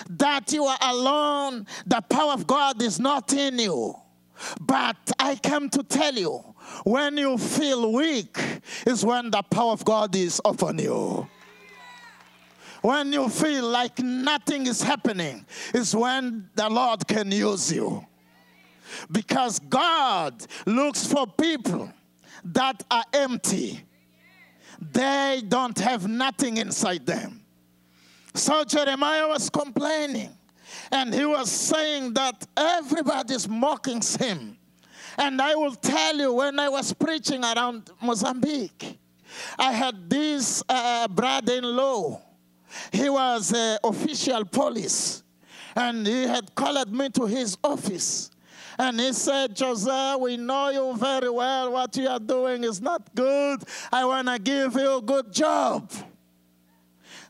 that 0.09 0.51
you 0.53 0.65
are 0.65 0.77
alone, 0.81 1.67
the 1.85 2.01
power 2.01 2.33
of 2.33 2.47
God 2.47 2.81
is 2.81 2.99
not 2.99 3.33
in 3.33 3.59
you. 3.59 3.95
But 4.59 4.97
I 5.19 5.35
come 5.35 5.69
to 5.69 5.83
tell 5.83 6.13
you, 6.13 6.43
when 6.83 7.17
you 7.17 7.37
feel 7.37 7.91
weak, 7.91 8.37
is 8.85 9.05
when 9.05 9.31
the 9.31 9.41
power 9.41 9.71
of 9.71 9.85
God 9.85 10.15
is 10.15 10.41
upon 10.43 10.79
you. 10.79 11.27
When 12.81 13.13
you 13.13 13.29
feel 13.29 13.65
like 13.65 13.99
nothing 13.99 14.67
is 14.67 14.81
happening, 14.81 15.45
is 15.73 15.95
when 15.95 16.49
the 16.55 16.69
Lord 16.69 17.07
can 17.07 17.31
use 17.31 17.71
you. 17.71 18.05
Because 19.11 19.59
God 19.59 20.45
looks 20.65 21.07
for 21.07 21.25
people 21.25 21.91
that 22.43 22.83
are 22.91 23.05
empty. 23.13 23.85
They 24.91 25.41
don't 25.47 25.77
have 25.79 26.07
nothing 26.07 26.57
inside 26.57 27.05
them. 27.05 27.41
So 28.33 28.63
Jeremiah 28.63 29.27
was 29.27 29.49
complaining. 29.49 30.29
And 30.91 31.13
he 31.13 31.25
was 31.25 31.51
saying 31.51 32.13
that 32.13 32.45
everybody's 32.57 33.47
mocking 33.47 34.01
him. 34.19 34.57
And 35.17 35.41
I 35.41 35.55
will 35.55 35.75
tell 35.75 36.17
you, 36.17 36.33
when 36.33 36.59
I 36.59 36.69
was 36.69 36.93
preaching 36.93 37.43
around 37.43 37.89
Mozambique, 38.01 38.97
I 39.57 39.71
had 39.71 40.09
this 40.09 40.63
uh, 40.67 41.07
brother 41.07 41.53
in 41.53 41.63
law. 41.63 42.21
He 42.91 43.09
was 43.09 43.53
uh, 43.53 43.77
official 43.83 44.45
police. 44.45 45.23
And 45.75 46.05
he 46.05 46.23
had 46.23 46.53
called 46.55 46.91
me 46.91 47.09
to 47.09 47.25
his 47.25 47.57
office. 47.63 48.31
And 48.77 48.99
he 48.99 49.13
said, 49.13 49.57
Jose, 49.57 50.15
we 50.19 50.37
know 50.37 50.69
you 50.69 50.95
very 50.97 51.29
well. 51.29 51.71
What 51.71 51.95
you 51.95 52.07
are 52.07 52.19
doing 52.19 52.63
is 52.63 52.81
not 52.81 53.13
good. 53.13 53.63
I 53.91 54.05
want 54.05 54.27
to 54.27 54.39
give 54.39 54.73
you 54.75 54.97
a 54.97 55.01
good 55.01 55.31
job. 55.31 55.91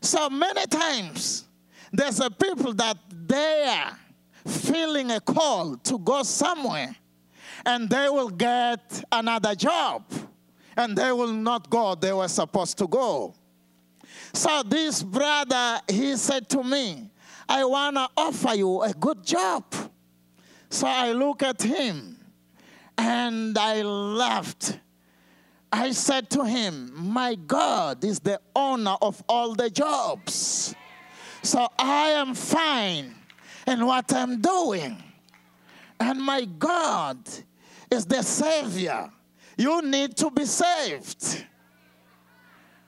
So 0.00 0.28
many 0.30 0.66
times, 0.66 1.44
there's 1.92 2.20
a 2.20 2.30
people 2.30 2.74
that 2.74 2.96
they 3.26 3.64
are 3.68 3.98
feeling 4.46 5.10
a 5.10 5.20
call 5.20 5.76
to 5.76 5.98
go 5.98 6.22
somewhere, 6.22 6.94
and 7.64 7.88
they 7.88 8.08
will 8.08 8.28
get 8.28 9.02
another 9.10 9.54
job, 9.54 10.04
and 10.76 10.96
they 10.96 11.12
will 11.12 11.32
not 11.32 11.70
go 11.70 11.94
they 11.94 12.12
were 12.12 12.28
supposed 12.28 12.76
to 12.78 12.86
go. 12.86 13.34
So 14.32 14.62
this 14.64 15.02
brother, 15.02 15.80
he 15.88 16.16
said 16.16 16.48
to 16.50 16.62
me, 16.62 17.10
I 17.48 17.64
want 17.64 17.96
to 17.96 18.08
offer 18.16 18.54
you 18.54 18.82
a 18.82 18.92
good 18.92 19.24
job. 19.24 19.64
So 20.74 20.88
I 20.88 21.12
look 21.12 21.44
at 21.44 21.62
him 21.62 22.18
and 22.98 23.56
I 23.56 23.82
laughed. 23.82 24.80
I 25.72 25.92
said 25.92 26.28
to 26.30 26.44
him, 26.44 26.90
My 26.96 27.36
God 27.36 28.02
is 28.02 28.18
the 28.18 28.40
owner 28.56 28.96
of 29.00 29.22
all 29.28 29.54
the 29.54 29.70
jobs. 29.70 30.74
So 31.44 31.68
I 31.78 32.08
am 32.08 32.34
fine 32.34 33.14
in 33.68 33.86
what 33.86 34.12
I'm 34.12 34.40
doing. 34.40 35.00
And 36.00 36.20
my 36.20 36.44
God 36.44 37.18
is 37.88 38.04
the 38.04 38.22
Savior. 38.22 39.12
You 39.56 39.80
need 39.80 40.16
to 40.16 40.30
be 40.32 40.44
saved. 40.44 41.46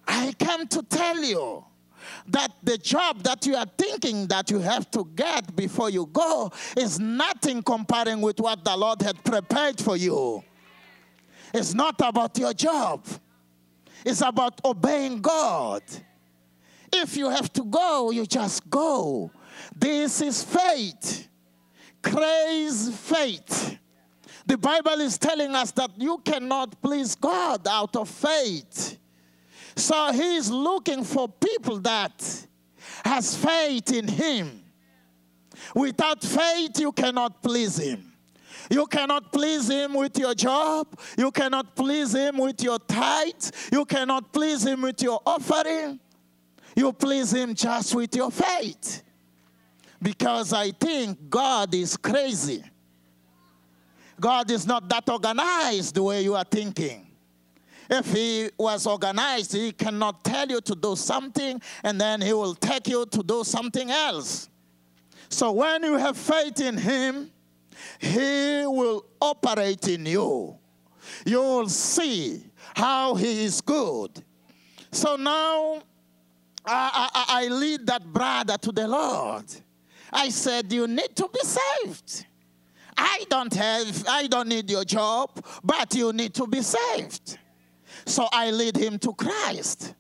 I 0.09 0.33
came 0.33 0.67
to 0.67 0.83
tell 0.83 1.23
you 1.23 1.65
that 2.29 2.53
the 2.63 2.79
job 2.79 3.23
that 3.23 3.47
you 3.47 3.57
are 3.57 3.67
thinking 3.79 4.27
that 4.29 4.51
you 4.51 4.59
have 4.59 4.91
to 4.93 5.09
get 5.15 5.55
before 5.55 5.91
you 5.91 6.07
go 6.13 6.51
is 6.77 6.99
nothing 6.99 7.63
comparing 7.63 8.21
with 8.21 8.41
what 8.41 8.65
the 8.65 8.77
Lord 8.77 9.03
had 9.03 9.23
prepared 9.25 9.81
for 9.81 9.97
you. 9.97 10.43
It's 11.55 11.75
not 11.75 11.95
about 12.01 12.37
your 12.39 12.53
job, 12.53 13.07
it's 14.05 14.21
about 14.21 14.61
obeying 14.65 15.21
God. 15.21 15.83
If 16.93 17.17
you 17.17 17.29
have 17.29 17.53
to 17.55 17.65
go, 17.65 18.11
you 18.11 18.27
just 18.27 18.69
go. 18.71 19.31
This 19.75 20.21
is 20.21 20.43
faith. 20.43 21.29
Crazy 22.03 22.93
faith. 22.93 23.79
The 24.47 24.57
Bible 24.57 25.01
is 25.01 25.19
telling 25.19 25.55
us 25.55 25.73
that 25.73 25.91
you 25.99 26.19
cannot 26.25 26.81
please 26.81 27.17
God 27.17 27.67
out 27.67 27.97
of 27.97 28.09
faith. 28.09 28.97
So 29.77 30.13
he's 30.13 30.51
looking 30.51 31.05
for 31.05 31.29
people 31.29 31.79
that 31.81 32.47
has 33.05 33.37
faith 33.37 33.93
in 33.93 34.09
him. 34.09 34.65
Without 35.75 36.23
faith, 36.23 36.81
you 36.81 36.93
cannot 36.93 37.43
please 37.43 37.77
him. 37.77 38.13
You 38.71 38.87
cannot 38.87 39.33
please 39.33 39.69
him 39.69 39.95
with 39.95 40.19
your 40.19 40.35
job. 40.35 40.99
You 41.17 41.31
cannot 41.31 41.77
please 41.77 42.15
him 42.15 42.39
with 42.39 42.63
your 42.63 42.79
tithe. 42.79 43.51
You 43.71 43.85
cannot 43.85 44.33
please 44.33 44.67
him 44.67 44.83
with 44.83 45.03
your 45.03 45.21
offering. 45.25 46.01
You 46.75 46.93
please 46.93 47.33
him 47.33 47.55
just 47.55 47.95
with 47.95 48.15
your 48.17 48.31
faith. 48.31 49.03
Because 50.03 50.53
I 50.53 50.71
think 50.73 51.31
God 51.31 51.75
is 51.75 51.97
crazy. 51.97 52.63
God 54.19 54.51
is 54.51 54.67
not 54.67 54.89
that 54.89 55.09
organized 55.09 55.95
the 55.95 56.03
way 56.03 56.23
you 56.23 56.35
are 56.35 56.45
thinking. 56.45 57.06
If 57.89 58.13
he 58.13 58.51
was 58.59 58.87
organized, 58.87 59.53
he 59.53 59.73
cannot 59.73 60.25
tell 60.25 60.49
you 60.49 60.61
to 60.61 60.75
do 60.75 60.97
something 60.97 61.61
and 61.83 62.01
then 62.01 62.21
he 62.21 62.33
will 62.33 62.55
take 62.55 62.89
you 62.89 63.07
to 63.07 63.23
do 63.23 63.45
something 63.45 63.91
else. 63.91 64.49
So 65.29 65.53
when 65.53 65.83
you 65.85 65.97
have 65.97 66.17
faith 66.17 66.61
in 66.61 66.77
him, 66.77 67.31
he 67.99 68.65
will 68.67 69.07
operate 69.21 69.89
in 69.89 70.07
you. 70.07 70.57
You 71.25 71.41
will 71.41 71.69
see 71.69 72.43
how 72.75 73.15
he 73.15 73.45
is 73.45 73.61
good. 73.61 74.23
So 74.91 75.17
now 75.17 75.83
I, 76.65 77.11
I, 77.15 77.45
I 77.45 77.49
lead 77.49 77.87
that 77.87 78.05
brother 78.05 78.57
to 78.59 78.73
the 78.73 78.89
Lord. 78.89 79.45
I 80.13 80.29
said, 80.31 80.73
You 80.73 80.87
need 80.87 81.15
to 81.17 81.29
be 81.33 81.41
saved. 81.41 82.27
I 82.97 83.25
don't 83.29 83.53
have, 83.55 84.05
I 84.09 84.27
don't 84.27 84.49
need 84.49 84.71
your 84.71 84.85
job, 84.85 85.45
but 85.63 85.95
you 85.95 86.13
need 86.13 86.33
to 86.35 86.47
be 86.47 86.63
saved. 86.63 87.39
So 88.07 88.29
I 88.33 88.51
lead 88.53 88.77
him 88.77 88.99
to 89.01 89.13
Christ, 89.13 89.95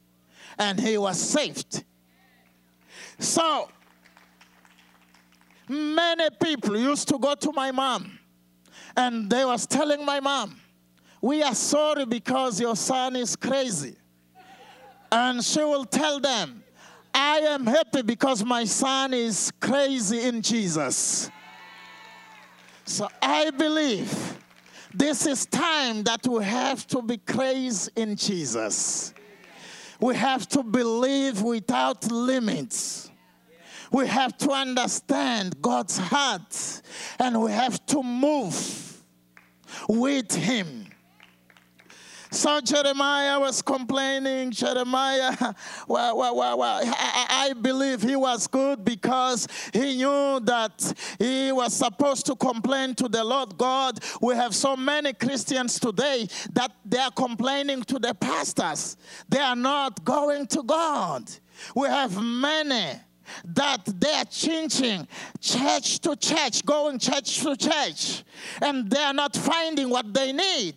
and 0.56 0.78
he 0.78 0.96
was 0.96 1.20
saved. 1.20 1.84
So 3.18 3.68
many 5.68 6.30
people 6.40 6.78
used 6.78 7.08
to 7.08 7.18
go 7.18 7.34
to 7.34 7.52
my 7.52 7.72
mom, 7.72 8.18
and 8.96 9.28
they 9.28 9.44
was 9.44 9.66
telling 9.66 10.04
my 10.04 10.20
mom, 10.20 10.60
"We 11.20 11.42
are 11.42 11.54
sorry 11.54 12.06
because 12.06 12.60
your 12.60 12.76
son 12.76 13.16
is 13.16 13.34
crazy," 13.34 13.96
and 15.10 15.44
she 15.44 15.60
will 15.60 15.84
tell 15.84 16.20
them, 16.20 16.62
"I 17.12 17.38
am 17.40 17.66
happy 17.66 18.02
because 18.02 18.44
my 18.44 18.64
son 18.64 19.14
is 19.14 19.52
crazy 19.60 20.20
in 20.22 20.42
Jesus." 20.42 21.28
So 22.84 23.08
I 23.20 23.50
believe 23.50 24.38
this 24.96 25.26
is 25.26 25.44
time 25.44 26.04
that 26.04 26.26
we 26.26 26.42
have 26.42 26.86
to 26.86 27.02
be 27.02 27.18
crazy 27.18 27.90
in 27.96 28.16
Jesus. 28.16 29.12
We 30.00 30.14
have 30.14 30.48
to 30.48 30.62
believe 30.62 31.42
without 31.42 32.10
limits. 32.10 33.10
We 33.92 34.06
have 34.06 34.36
to 34.38 34.50
understand 34.50 35.60
God's 35.60 35.98
heart 35.98 36.82
and 37.18 37.40
we 37.42 37.52
have 37.52 37.84
to 37.86 38.02
move 38.02 39.02
with 39.86 40.34
Him. 40.34 40.85
So 42.36 42.60
Jeremiah 42.60 43.40
was 43.40 43.62
complaining. 43.62 44.50
Jeremiah, 44.50 45.34
well, 45.88 46.18
well, 46.18 46.36
well, 46.36 46.58
well 46.58 46.82
I, 46.84 47.48
I, 47.48 47.52
believe 47.54 48.02
he 48.02 48.14
was 48.14 48.46
good 48.46 48.84
because 48.84 49.48
he 49.72 49.96
knew 49.96 50.40
that 50.40 50.94
he 51.18 51.50
was 51.50 51.72
supposed 51.72 52.26
to 52.26 52.36
complain 52.36 52.94
to 52.96 53.08
the 53.08 53.24
Lord 53.24 53.56
God. 53.56 54.00
We 54.20 54.34
have 54.34 54.54
so 54.54 54.76
many 54.76 55.14
Christians 55.14 55.80
today 55.80 56.28
that 56.52 56.72
they 56.84 56.98
are 56.98 57.10
complaining 57.10 57.82
to 57.84 57.98
the 57.98 58.12
pastors. 58.12 58.98
They 59.30 59.40
are 59.40 59.56
not 59.56 60.04
going 60.04 60.46
to 60.48 60.62
God. 60.62 61.30
We 61.74 61.88
have 61.88 62.22
many 62.22 63.00
that 63.44 63.84
they 63.84 64.12
are 64.12 64.24
changing 64.24 65.06
church 65.40 65.98
to 66.00 66.16
church, 66.16 66.64
going 66.64 66.98
church 66.98 67.40
to 67.42 67.56
church, 67.56 68.24
and 68.62 68.90
they 68.90 69.00
are 69.00 69.14
not 69.14 69.36
finding 69.36 69.88
what 69.88 70.12
they 70.12 70.32
need 70.32 70.76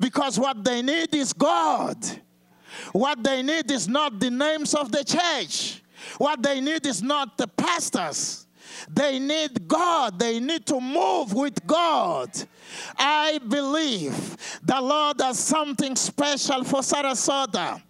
because 0.00 0.38
what 0.38 0.64
they 0.64 0.82
need 0.82 1.14
is 1.14 1.32
God. 1.32 1.96
What 2.92 3.22
they 3.22 3.42
need 3.42 3.70
is 3.70 3.88
not 3.88 4.18
the 4.18 4.30
names 4.30 4.74
of 4.74 4.90
the 4.90 5.04
church. 5.04 5.82
What 6.18 6.42
they 6.42 6.60
need 6.60 6.86
is 6.86 7.02
not 7.02 7.38
the 7.38 7.46
pastors. 7.46 8.46
They 8.90 9.18
need 9.18 9.66
God. 9.68 10.18
They 10.18 10.40
need 10.40 10.66
to 10.66 10.80
move 10.80 11.32
with 11.32 11.64
God. 11.66 12.30
I 12.98 13.38
believe 13.46 14.36
the 14.62 14.80
Lord 14.80 15.20
has 15.20 15.38
something 15.38 15.96
special 15.96 16.64
for 16.64 16.80
Sarasota. 16.80 17.80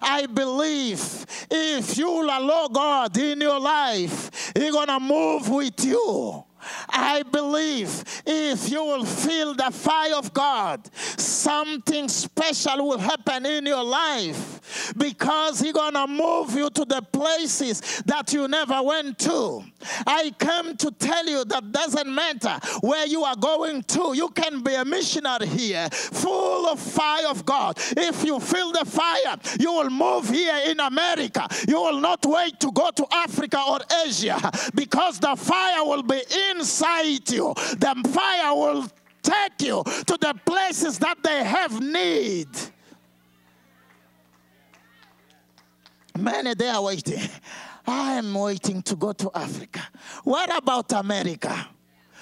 I 0.00 0.26
believe 0.26 1.26
if 1.50 1.96
you 1.98 2.08
allow 2.08 2.68
God 2.68 3.16
in 3.16 3.40
your 3.40 3.60
life, 3.60 4.52
He's 4.56 4.72
gonna 4.72 5.00
move 5.00 5.48
with 5.48 5.84
you. 5.84 6.44
I 6.88 7.22
believe 7.22 8.04
if 8.26 8.70
you 8.70 8.84
will 8.84 9.04
feel 9.04 9.54
the 9.54 9.70
fire 9.70 10.16
of 10.16 10.32
God, 10.32 10.88
something 10.94 12.08
special 12.08 12.88
will 12.88 12.98
happen 12.98 13.46
in 13.46 13.66
your 13.66 13.84
life 13.84 14.92
because 14.96 15.60
He's 15.60 15.72
gonna 15.72 16.06
move 16.06 16.54
you 16.54 16.70
to 16.70 16.84
the 16.84 17.02
places 17.02 18.02
that 18.06 18.32
you 18.32 18.48
never 18.48 18.82
went 18.82 19.18
to. 19.20 19.64
I 20.06 20.32
come 20.38 20.76
to 20.78 20.90
tell 20.92 21.26
you 21.26 21.44
that 21.44 21.72
doesn't 21.72 22.12
matter 22.12 22.58
where 22.80 23.06
you 23.06 23.24
are 23.24 23.36
going 23.36 23.82
to, 23.82 24.14
you 24.14 24.28
can 24.30 24.62
be 24.62 24.74
a 24.74 24.84
missionary 24.84 25.46
here, 25.46 25.88
full 25.90 26.66
of 26.66 26.80
fire 26.80 27.28
of 27.28 27.44
God. 27.44 27.78
If 27.96 28.24
you 28.24 28.40
feel 28.40 28.72
the 28.72 28.84
fire, 28.84 29.36
you 29.60 29.72
will 29.72 29.90
move 29.90 30.28
here 30.28 30.60
in 30.66 30.80
America. 30.80 31.46
You 31.68 31.80
will 31.80 32.00
not 32.00 32.24
wait 32.24 32.58
to 32.60 32.72
go 32.72 32.90
to 32.90 33.06
Africa 33.12 33.62
or 33.68 33.80
Asia 34.06 34.38
because 34.74 35.18
the 35.20 35.36
fire 35.36 35.84
will 35.84 36.02
be 36.02 36.20
inside 36.56 37.30
you. 37.30 37.54
The 37.54 38.10
fire 38.12 38.54
will 38.54 38.88
take 39.22 39.62
you 39.62 39.82
to 39.84 40.18
the 40.20 40.34
places 40.44 40.98
that 40.98 41.22
they 41.22 41.44
have 41.44 41.80
need. 41.80 42.48
Many 46.16 46.54
they 46.54 46.68
are 46.68 46.82
waiting. 46.82 47.28
I 47.86 48.14
am 48.14 48.32
waiting 48.34 48.82
to 48.82 48.96
go 48.96 49.12
to 49.12 49.30
Africa. 49.34 49.82
What 50.22 50.56
about 50.56 50.92
America? 50.92 51.68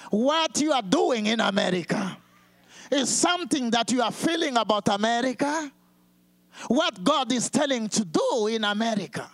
What 0.09 0.59
you 0.59 0.71
are 0.73 0.81
doing 0.81 1.27
in 1.27 1.39
America 1.39 2.17
is 2.91 3.09
something 3.09 3.69
that 3.71 3.91
you 3.91 4.01
are 4.01 4.11
feeling 4.11 4.57
about 4.57 4.87
America. 4.89 5.71
What 6.67 7.03
God 7.03 7.31
is 7.31 7.49
telling 7.49 7.87
to 7.89 8.05
do 8.05 8.47
in 8.47 8.63
America. 8.63 9.29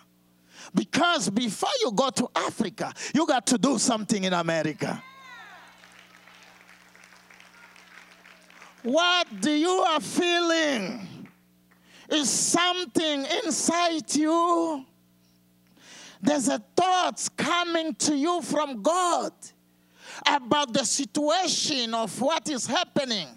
Because 0.74 1.28
before 1.30 1.70
you 1.80 1.92
go 1.92 2.10
to 2.10 2.28
Africa, 2.34 2.92
you 3.14 3.26
got 3.26 3.46
to 3.48 3.58
do 3.58 3.78
something 3.78 4.24
in 4.24 4.32
America. 4.32 5.02
What 8.82 9.26
do 9.40 9.50
you 9.50 9.68
are 9.68 10.00
feeling 10.00 11.08
is 12.10 12.28
something 12.28 13.26
inside 13.44 14.14
you. 14.14 14.84
There's 16.20 16.48
a 16.48 16.58
thought 16.76 17.26
coming 17.36 17.94
to 17.94 18.16
you 18.16 18.42
from 18.42 18.82
God 18.82 19.32
about 20.26 20.72
the 20.72 20.84
situation 20.84 21.94
of 21.94 22.20
what 22.20 22.48
is 22.50 22.66
happening 22.66 23.28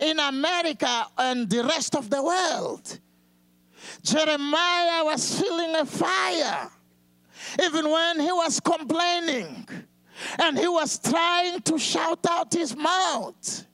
in 0.00 0.18
America 0.18 1.06
and 1.16 1.48
the 1.48 1.62
rest 1.62 1.94
of 1.94 2.10
the 2.10 2.22
world. 2.22 2.98
Jeremiah 4.06 5.04
was 5.04 5.40
feeling 5.40 5.74
a 5.74 5.84
fire 5.84 6.70
even 7.62 7.90
when 7.90 8.20
he 8.20 8.30
was 8.30 8.60
complaining 8.60 9.66
and 10.38 10.56
he 10.56 10.68
was 10.68 10.98
trying 10.98 11.60
to 11.62 11.76
shout 11.76 12.24
out 12.30 12.54
his 12.54 12.76
mouth. 12.76 13.66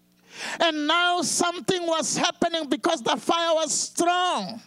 And 0.59 0.87
now 0.87 1.21
something 1.21 1.87
was 1.87 2.16
happening 2.16 2.68
because 2.68 3.03
the 3.03 3.16
fire 3.16 3.55
was 3.55 3.73
strong. 3.73 4.61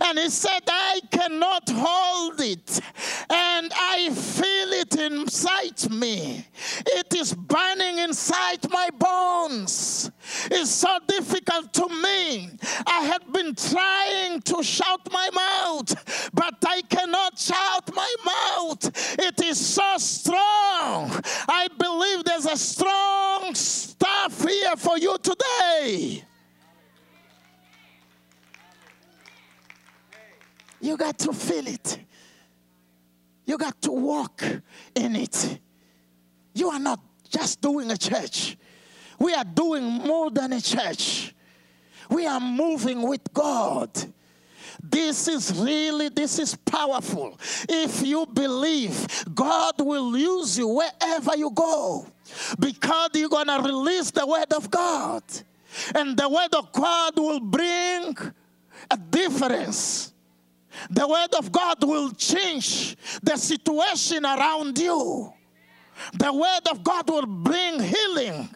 And 0.00 0.18
he 0.18 0.28
said, 0.28 0.62
I 0.66 1.00
cannot 1.10 1.68
hold 1.68 2.40
it. 2.40 2.80
And 3.28 3.72
I 3.74 4.10
feel 4.10 4.72
it 4.72 4.96
inside 4.96 5.90
me. 5.90 6.46
It 6.86 7.14
is 7.14 7.34
burning 7.34 7.98
inside 7.98 8.70
my 8.70 8.88
bones. 8.90 10.10
It's 10.50 10.70
so 10.70 10.98
difficult 11.06 11.72
to 11.74 11.88
me. 11.88 12.50
I 12.86 13.00
have 13.02 13.32
been 13.32 13.54
trying 13.54 14.40
to 14.42 14.62
shout 14.62 15.00
my 15.12 15.28
mouth, 15.32 16.30
but 16.32 16.54
I 16.66 16.82
cannot 16.82 17.38
shout 17.38 17.94
my 17.94 18.14
mouth. 18.24 19.18
It 19.18 19.40
is 19.44 19.64
so 19.64 19.96
strong. 19.98 21.12
I 21.48 21.68
believe 21.78 22.24
there's 22.24 22.46
a 22.46 22.56
strong 22.56 23.54
stuff 23.54 24.44
here 24.44 24.76
for 24.76 24.98
you 24.98 25.16
today. 25.22 26.24
You 30.80 30.96
got 30.96 31.18
to 31.20 31.32
feel 31.32 31.66
it. 31.66 31.98
You 33.44 33.58
got 33.58 33.80
to 33.82 33.92
walk 33.92 34.42
in 34.94 35.16
it. 35.16 35.58
You 36.54 36.70
are 36.70 36.78
not 36.78 37.00
just 37.28 37.60
doing 37.60 37.90
a 37.90 37.96
church. 37.96 38.56
We 39.18 39.34
are 39.34 39.44
doing 39.44 39.84
more 39.84 40.30
than 40.30 40.52
a 40.52 40.60
church. 40.60 41.34
We 42.08 42.26
are 42.26 42.40
moving 42.40 43.02
with 43.02 43.32
God. 43.32 43.90
This 44.82 45.28
is 45.28 45.52
really, 45.58 46.08
this 46.08 46.38
is 46.38 46.54
powerful. 46.56 47.38
If 47.68 48.02
you 48.04 48.26
believe, 48.26 49.24
God 49.34 49.74
will 49.78 50.16
use 50.16 50.58
you 50.58 50.68
wherever 50.68 51.36
you 51.36 51.50
go 51.50 52.06
because 52.58 53.10
you're 53.14 53.28
going 53.28 53.46
to 53.48 53.60
release 53.62 54.10
the 54.10 54.26
word 54.26 54.52
of 54.52 54.70
God. 54.70 55.22
And 55.94 56.16
the 56.16 56.28
word 56.28 56.54
of 56.54 56.72
God 56.72 57.16
will 57.16 57.40
bring 57.40 58.16
a 58.90 58.96
difference. 58.96 60.09
The 60.90 61.06
word 61.06 61.34
of 61.38 61.50
God 61.52 61.82
will 61.82 62.10
change 62.12 62.96
the 63.22 63.36
situation 63.36 64.24
around 64.24 64.78
you. 64.78 65.32
The 66.14 66.32
word 66.32 66.68
of 66.70 66.82
God 66.82 67.08
will 67.08 67.26
bring 67.26 67.80
healing. 67.80 68.48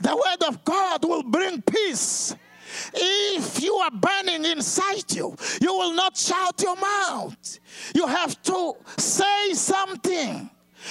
The 0.00 0.14
word 0.14 0.48
of 0.48 0.64
God 0.64 1.04
will 1.04 1.22
bring 1.22 1.62
peace. 1.62 2.34
If 2.94 3.62
you 3.62 3.74
are 3.76 3.90
burning 3.90 4.44
inside 4.44 5.10
you, 5.10 5.34
you 5.60 5.72
will 5.72 5.94
not 5.94 6.16
shout 6.16 6.60
your 6.62 6.76
mouth. 6.76 7.58
You 7.94 8.06
have 8.06 8.40
to 8.42 8.74
say 8.96 9.54
something 9.54 10.50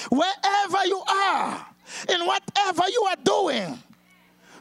wherever 0.10 0.86
you 0.86 1.02
are, 1.08 1.66
in 2.10 2.26
whatever 2.26 2.84
you 2.90 3.04
are 3.04 3.16
doing, 3.24 3.80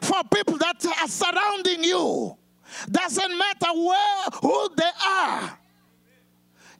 for 0.01 0.23
people 0.33 0.57
that 0.57 0.85
are 0.85 1.07
surrounding 1.07 1.83
you. 1.83 2.37
Doesn't 2.89 3.37
matter 3.37 3.73
where 3.73 4.23
who 4.41 4.69
they 4.75 4.91
are. 5.05 5.59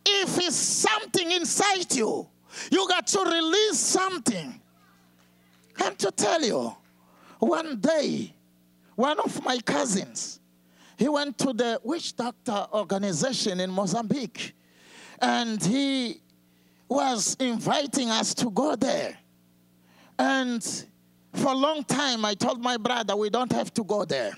If 0.09 0.37
it's 0.37 0.55
something 0.55 1.31
inside 1.31 1.93
you, 1.93 2.27
you 2.71 2.87
got 2.87 3.07
to 3.07 3.19
release 3.19 3.77
something. 3.79 4.61
I'm 5.79 5.95
to 5.97 6.11
tell 6.11 6.41
you, 6.41 6.75
one 7.39 7.79
day, 7.79 8.33
one 8.95 9.19
of 9.19 9.43
my 9.43 9.59
cousins, 9.59 10.39
he 10.97 11.09
went 11.09 11.37
to 11.39 11.53
the 11.53 11.79
witch 11.83 12.15
doctor 12.15 12.67
organization 12.73 13.59
in 13.59 13.69
Mozambique, 13.69 14.55
and 15.21 15.63
he 15.63 16.21
was 16.87 17.35
inviting 17.39 18.09
us 18.09 18.33
to 18.35 18.49
go 18.49 18.75
there. 18.75 19.17
And 20.17 20.63
for 21.33 21.51
a 21.51 21.55
long 21.55 21.83
time, 21.83 22.25
I 22.25 22.33
told 22.33 22.63
my 22.63 22.77
brother 22.77 23.15
we 23.15 23.29
don't 23.29 23.51
have 23.51 23.73
to 23.73 23.83
go 23.83 24.05
there. 24.05 24.31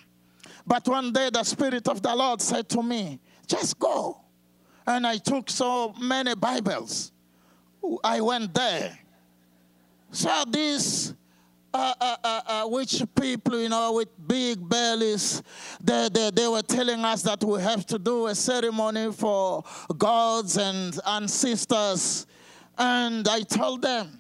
But 0.65 0.88
one 0.88 1.13
day, 1.13 1.29
the 1.32 1.43
Spirit 1.43 1.88
of 1.88 2.01
the 2.01 2.13
Lord 2.13 2.41
said 2.41 2.67
to 2.69 2.84
me, 2.84 3.19
just 3.47 3.79
go. 3.79 4.19
And 4.89 5.06
I 5.06 5.17
took 5.17 5.52
so 5.52 5.93
many 6.02 6.34
Bibles. 6.34 7.12
I 8.04 8.21
went 8.21 8.52
there. 8.56 8.97
So 10.10 10.46
these 10.50 11.13
uh, 11.71 11.94
uh, 12.02 12.15
uh, 12.23 12.42
uh, 12.48 12.67
witch 12.67 13.04
people, 13.13 13.62
you 13.62 13.69
know, 13.69 13.94
with 13.94 14.08
big 14.27 14.67
bellies, 14.67 15.44
they, 15.79 16.10
they, 16.12 16.31
they 16.31 16.48
were 16.48 16.63
telling 16.63 17.06
us 17.06 17.21
that 17.21 17.44
we 17.44 17.62
have 17.62 17.85
to 17.85 18.00
do 18.00 18.25
a 18.25 18.33
ceremony 18.33 19.12
for 19.12 19.63
gods 19.96 20.58
and 20.58 21.00
ancestors. 21.06 22.25
And 22.75 23.27
I 23.27 23.42
told 23.42 23.83
them, 23.83 24.19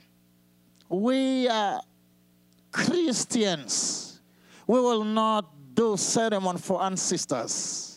we 0.87 1.47
are 1.47 1.81
Christians. 2.71 4.21
We 4.67 4.79
will 4.79 5.03
not 5.03 5.51
do 5.73 5.97
ceremony 5.97 6.59
for 6.59 6.83
ancestors. 6.83 7.88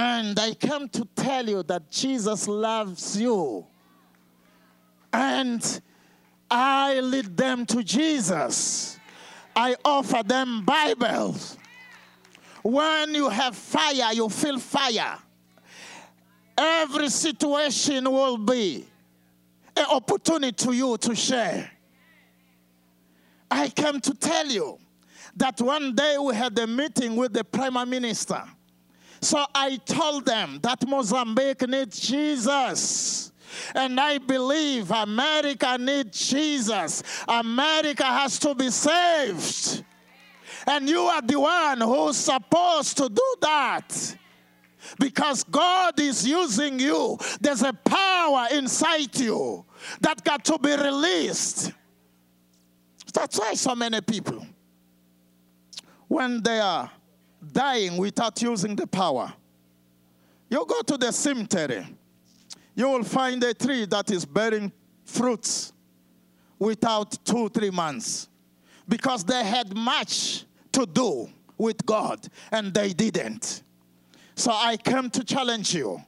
And 0.00 0.38
I 0.38 0.54
came 0.54 0.88
to 0.90 1.08
tell 1.16 1.48
you 1.48 1.64
that 1.64 1.90
Jesus 1.90 2.46
loves 2.46 3.20
you. 3.20 3.66
And 5.12 5.80
I 6.48 7.00
lead 7.00 7.36
them 7.36 7.66
to 7.66 7.82
Jesus. 7.82 8.96
I 9.56 9.74
offer 9.84 10.22
them 10.22 10.64
Bibles. 10.64 11.56
When 12.62 13.12
you 13.12 13.28
have 13.28 13.56
fire, 13.56 14.12
you 14.12 14.28
feel 14.28 14.60
fire. 14.60 15.18
Every 16.56 17.08
situation 17.08 18.08
will 18.08 18.38
be 18.38 18.86
an 19.76 19.86
opportunity 19.86 20.52
to 20.64 20.72
you 20.74 20.96
to 20.98 21.14
share. 21.16 21.72
I 23.50 23.68
came 23.68 24.00
to 24.00 24.14
tell 24.14 24.46
you 24.46 24.78
that 25.34 25.60
one 25.60 25.96
day 25.96 26.18
we 26.18 26.36
had 26.36 26.56
a 26.56 26.68
meeting 26.68 27.16
with 27.16 27.32
the 27.32 27.42
prime 27.42 27.90
minister. 27.90 28.44
So 29.20 29.44
I 29.54 29.76
told 29.76 30.26
them 30.26 30.60
that 30.62 30.86
Mozambique 30.86 31.68
needs 31.68 32.00
Jesus. 32.00 33.32
And 33.74 33.98
I 33.98 34.18
believe 34.18 34.90
America 34.90 35.76
needs 35.78 36.28
Jesus. 36.28 37.02
America 37.26 38.04
has 38.04 38.38
to 38.40 38.54
be 38.54 38.70
saved. 38.70 39.84
And 40.66 40.88
you 40.88 41.00
are 41.00 41.22
the 41.22 41.40
one 41.40 41.80
who's 41.80 42.16
supposed 42.16 42.96
to 42.98 43.08
do 43.08 43.34
that. 43.40 44.16
Because 44.98 45.44
God 45.44 45.98
is 45.98 46.26
using 46.26 46.78
you. 46.78 47.18
There's 47.40 47.62
a 47.62 47.72
power 47.72 48.46
inside 48.52 49.18
you 49.18 49.64
that 50.00 50.22
got 50.24 50.44
to 50.44 50.58
be 50.58 50.74
released. 50.76 51.72
That's 53.12 53.38
why 53.38 53.54
so 53.54 53.74
many 53.74 54.00
people, 54.00 54.46
when 56.06 56.42
they 56.42 56.60
are 56.60 56.90
dying 57.52 57.96
without 57.96 58.40
using 58.42 58.74
the 58.76 58.86
power, 58.86 59.32
you 60.50 60.64
go 60.66 60.82
to 60.82 60.96
the 60.96 61.12
cemetery, 61.12 61.86
you 62.74 62.88
will 62.88 63.04
find 63.04 63.42
a 63.44 63.52
tree 63.54 63.84
that 63.86 64.10
is 64.10 64.24
bearing 64.24 64.72
fruits 65.04 65.72
without 66.58 67.24
two, 67.24 67.48
three 67.48 67.70
months 67.70 68.28
because 68.88 69.24
they 69.24 69.44
had 69.44 69.76
much 69.76 70.44
to 70.72 70.86
do 70.86 71.28
with 71.56 71.84
God 71.84 72.26
and 72.50 72.72
they 72.72 72.92
didn't. 72.92 73.62
So 74.34 74.52
I 74.52 74.76
came 74.76 75.10
to 75.10 75.24
challenge 75.24 75.74
you. 75.74 76.00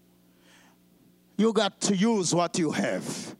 You 1.37 1.53
got 1.53 1.81
to 1.83 1.97
use 1.97 2.35
what 2.35 2.59
you 2.59 2.71
have 2.71 3.35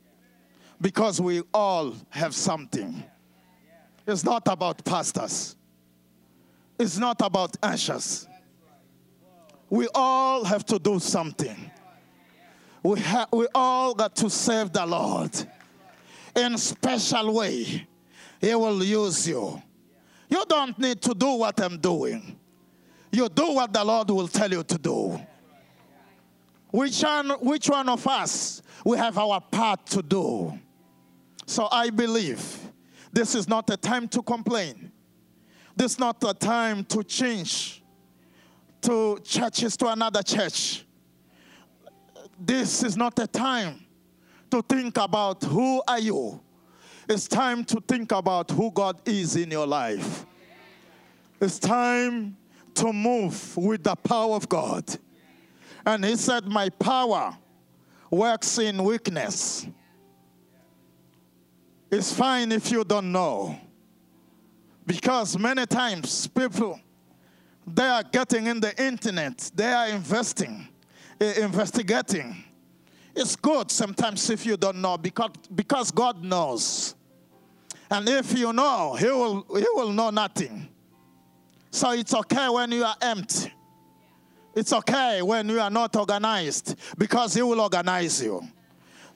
because 0.81 1.21
we 1.21 1.41
all 1.53 1.93
have 2.09 2.35
something. 2.35 3.03
It's 4.07 4.23
not 4.23 4.43
about 4.47 4.83
pastors, 4.83 5.55
it's 6.81 6.97
not 6.97 7.21
about 7.21 7.55
ashes. 7.61 8.27
We 9.69 9.87
all 9.93 10.43
have 10.43 10.65
to 10.65 10.79
do 10.79 10.99
something. 10.99 11.71
We, 12.81 12.99
ha- 12.99 13.27
we 13.31 13.45
all 13.53 13.93
got 13.93 14.15
to 14.15 14.29
serve 14.31 14.73
the 14.73 14.83
Lord 14.85 15.31
in 16.35 16.57
special 16.57 17.35
way. 17.35 17.87
He 18.41 18.55
will 18.55 18.83
use 18.83 19.27
you. 19.27 19.61
You 20.27 20.43
don't 20.49 20.77
need 20.79 21.01
to 21.03 21.13
do 21.13 21.33
what 21.33 21.61
I'm 21.61 21.77
doing. 21.77 22.39
You 23.11 23.29
do 23.29 23.53
what 23.53 23.71
the 23.71 23.83
Lord 23.83 24.09
will 24.09 24.27
tell 24.27 24.51
you 24.51 24.63
to 24.63 24.77
do. 24.79 25.21
Which 26.71 27.03
one, 27.03 27.29
which 27.41 27.69
one 27.69 27.89
of 27.89 28.07
us 28.07 28.63
we 28.83 28.97
have 28.97 29.19
our 29.19 29.39
part 29.39 29.85
to 29.87 30.01
do? 30.01 30.57
So 31.45 31.67
I 31.71 31.91
believe 31.91 32.57
this 33.13 33.35
is 33.35 33.47
not 33.47 33.69
a 33.69 33.77
time 33.77 34.07
to 34.07 34.23
complain. 34.23 34.90
This 35.81 35.93
is 35.93 35.99
not 35.99 36.23
a 36.23 36.33
time 36.35 36.83
to 36.85 37.03
change 37.03 37.81
to 38.81 39.17
churches 39.23 39.75
to 39.77 39.87
another 39.87 40.21
church. 40.21 40.85
This 42.39 42.83
is 42.83 42.95
not 42.95 43.17
a 43.17 43.25
time 43.25 43.83
to 44.51 44.61
think 44.61 44.95
about 44.99 45.43
who 45.43 45.81
are 45.87 45.97
you. 45.97 46.39
It's 47.09 47.27
time 47.27 47.65
to 47.65 47.81
think 47.81 48.11
about 48.11 48.51
who 48.51 48.69
God 48.69 49.01
is 49.07 49.35
in 49.35 49.49
your 49.49 49.65
life. 49.65 50.27
It's 51.41 51.57
time 51.57 52.37
to 52.75 52.93
move 52.93 53.57
with 53.57 53.83
the 53.83 53.95
power 53.95 54.35
of 54.35 54.47
God. 54.47 54.85
And 55.83 56.05
he 56.05 56.15
said, 56.15 56.45
My 56.45 56.69
power 56.69 57.35
works 58.11 58.59
in 58.59 58.83
weakness. 58.83 59.65
It's 61.89 62.13
fine 62.13 62.51
if 62.51 62.69
you 62.69 62.83
don't 62.83 63.11
know. 63.11 63.59
Because 64.85 65.37
many 65.37 65.65
times 65.65 66.27
people, 66.27 66.79
they 67.65 67.87
are 67.87 68.03
getting 68.03 68.47
in 68.47 68.59
the 68.59 68.83
internet, 68.83 69.51
they 69.53 69.71
are 69.71 69.87
investing, 69.89 70.67
eh, 71.19 71.43
investigating. 71.43 72.43
It's 73.15 73.35
good 73.35 73.69
sometimes 73.69 74.29
if 74.29 74.45
you 74.45 74.57
don't 74.57 74.77
know 74.81 74.97
because, 74.97 75.31
because 75.53 75.91
God 75.91 76.23
knows. 76.23 76.95
And 77.89 78.07
if 78.07 78.37
you 78.37 78.53
know, 78.53 78.95
He 78.95 79.05
will, 79.05 79.45
he 79.55 79.65
will 79.73 79.91
know 79.91 80.09
nothing. 80.09 80.69
So 81.69 81.91
it's 81.91 82.13
okay 82.13 82.49
when 82.49 82.71
you 82.71 82.83
are 82.83 82.95
empty. 83.01 83.51
It's 84.55 84.73
okay 84.73 85.21
when 85.21 85.47
you 85.49 85.59
are 85.59 85.69
not 85.69 85.95
organized 85.95 86.75
because 86.97 87.33
He 87.33 87.41
will 87.41 87.61
organize 87.61 88.21
you. 88.21 88.41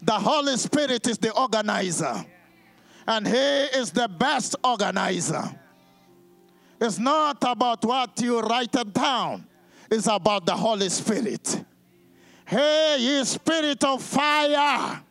The 0.02 0.14
Holy 0.14 0.56
Spirit 0.58 1.08
is 1.08 1.18
the 1.18 1.32
organizer, 1.34 2.26
and 3.08 3.28
He 3.28 3.34
is 3.34 3.92
the 3.92 4.08
best 4.08 4.56
organizer. 4.64 5.44
It's 6.80 7.00
not 7.00 7.38
about 7.42 7.84
what 7.86 8.20
you 8.22 8.40
write 8.42 8.76
it 8.76 8.94
down, 8.94 9.46
it's 9.90 10.08
about 10.08 10.46
the 10.46 10.56
Holy 10.56 10.90
Spirit. 10.90 11.64
Hey, 12.46 12.98
ye 13.00 13.24
spirit 13.24 13.84
of 13.84 14.04
fire. 14.04 15.02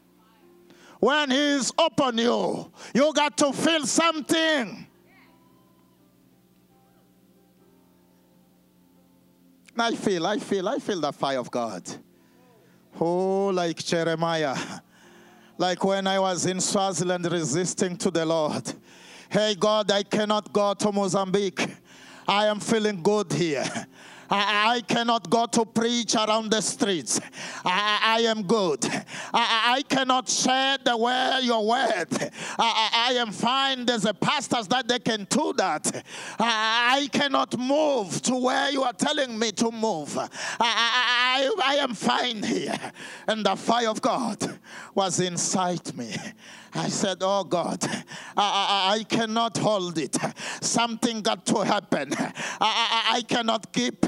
When 1.01 1.31
He's 1.31 1.73
upon 1.77 2.17
you, 2.19 2.71
you 2.95 3.13
got 3.13 3.37
to 3.39 3.53
feel 3.53 3.85
something. 3.87 4.87
I 9.77 9.95
feel, 9.97 10.27
I 10.27 10.39
feel, 10.39 10.69
I 10.69 10.79
feel 10.79 11.01
the 11.01 11.13
fire 11.13 11.39
of 11.39 11.51
God. 11.51 11.83
Oh, 13.01 13.49
like 13.49 13.85
Jeremiah. 13.85 14.57
Like 15.57 15.85
when 15.85 16.07
I 16.07 16.19
was 16.19 16.47
in 16.47 16.61
Swaziland 16.61 17.31
resisting 17.31 17.97
to 17.99 18.11
the 18.11 18.27
Lord. 18.27 18.73
Hey, 19.29 19.55
God, 19.55 19.91
I 19.91 20.03
cannot 20.03 20.53
go 20.53 20.75
to 20.75 20.91
Mozambique. 20.91 21.69
I 22.27 22.47
am 22.47 22.59
feeling 22.59 23.03
good 23.03 23.33
here. 23.33 23.65
I, 24.35 24.77
I, 24.77 24.81
cannot 24.81 25.31
go 25.31 25.47
to 25.47 25.65
preach 25.65 26.17
around 26.17 26.51
the 26.51 26.61
streets. 26.61 27.21
I, 27.65 28.01
I 28.03 28.21
am 28.23 28.43
good. 28.43 28.85
I, 29.33 29.77
I, 29.77 29.83
cannot 29.83 30.29
share 30.29 30.77
the 30.85 30.97
word, 30.97 31.41
your 31.43 31.65
word. 31.65 32.09
I, 32.59 33.15
am 33.17 33.31
fine. 33.31 33.87
There's 33.87 34.05
a 34.05 34.13
pastors 34.13 34.67
that 34.69 34.89
they 34.89 34.99
can 34.99 35.29
do 35.31 35.53
that. 35.57 36.05
I, 36.39 37.09
cannot 37.13 37.57
move 37.57 38.21
to 38.23 38.35
where 38.35 38.71
you 38.73 38.83
are 38.83 38.93
telling 38.93 39.39
me 39.39 39.53
to 39.53 39.71
move. 39.71 40.19
I, 40.19 41.51
I 41.65 41.77
am 41.77 41.95
fine 41.95 42.43
here. 42.43 42.75
And 43.29 43.47
the 43.47 43.55
fire 43.55 43.89
of 43.89 44.03
God 44.03 44.59
was 44.97 45.21
inside 45.21 45.97
me. 45.97 46.13
I 46.75 46.89
said, 46.89 47.19
Oh 47.21 47.45
God, 47.45 47.79
I, 47.85 47.95
I, 48.37 48.95
I 48.99 49.03
cannot 49.05 49.57
hold 49.59 49.99
it. 49.99 50.17
Something 50.61 51.23
got 51.23 51.47
to 51.47 51.63
happen. 51.63 52.13
I, 52.19 53.17
I, 53.17 53.23
cannot 53.23 53.73
keep 53.73 54.05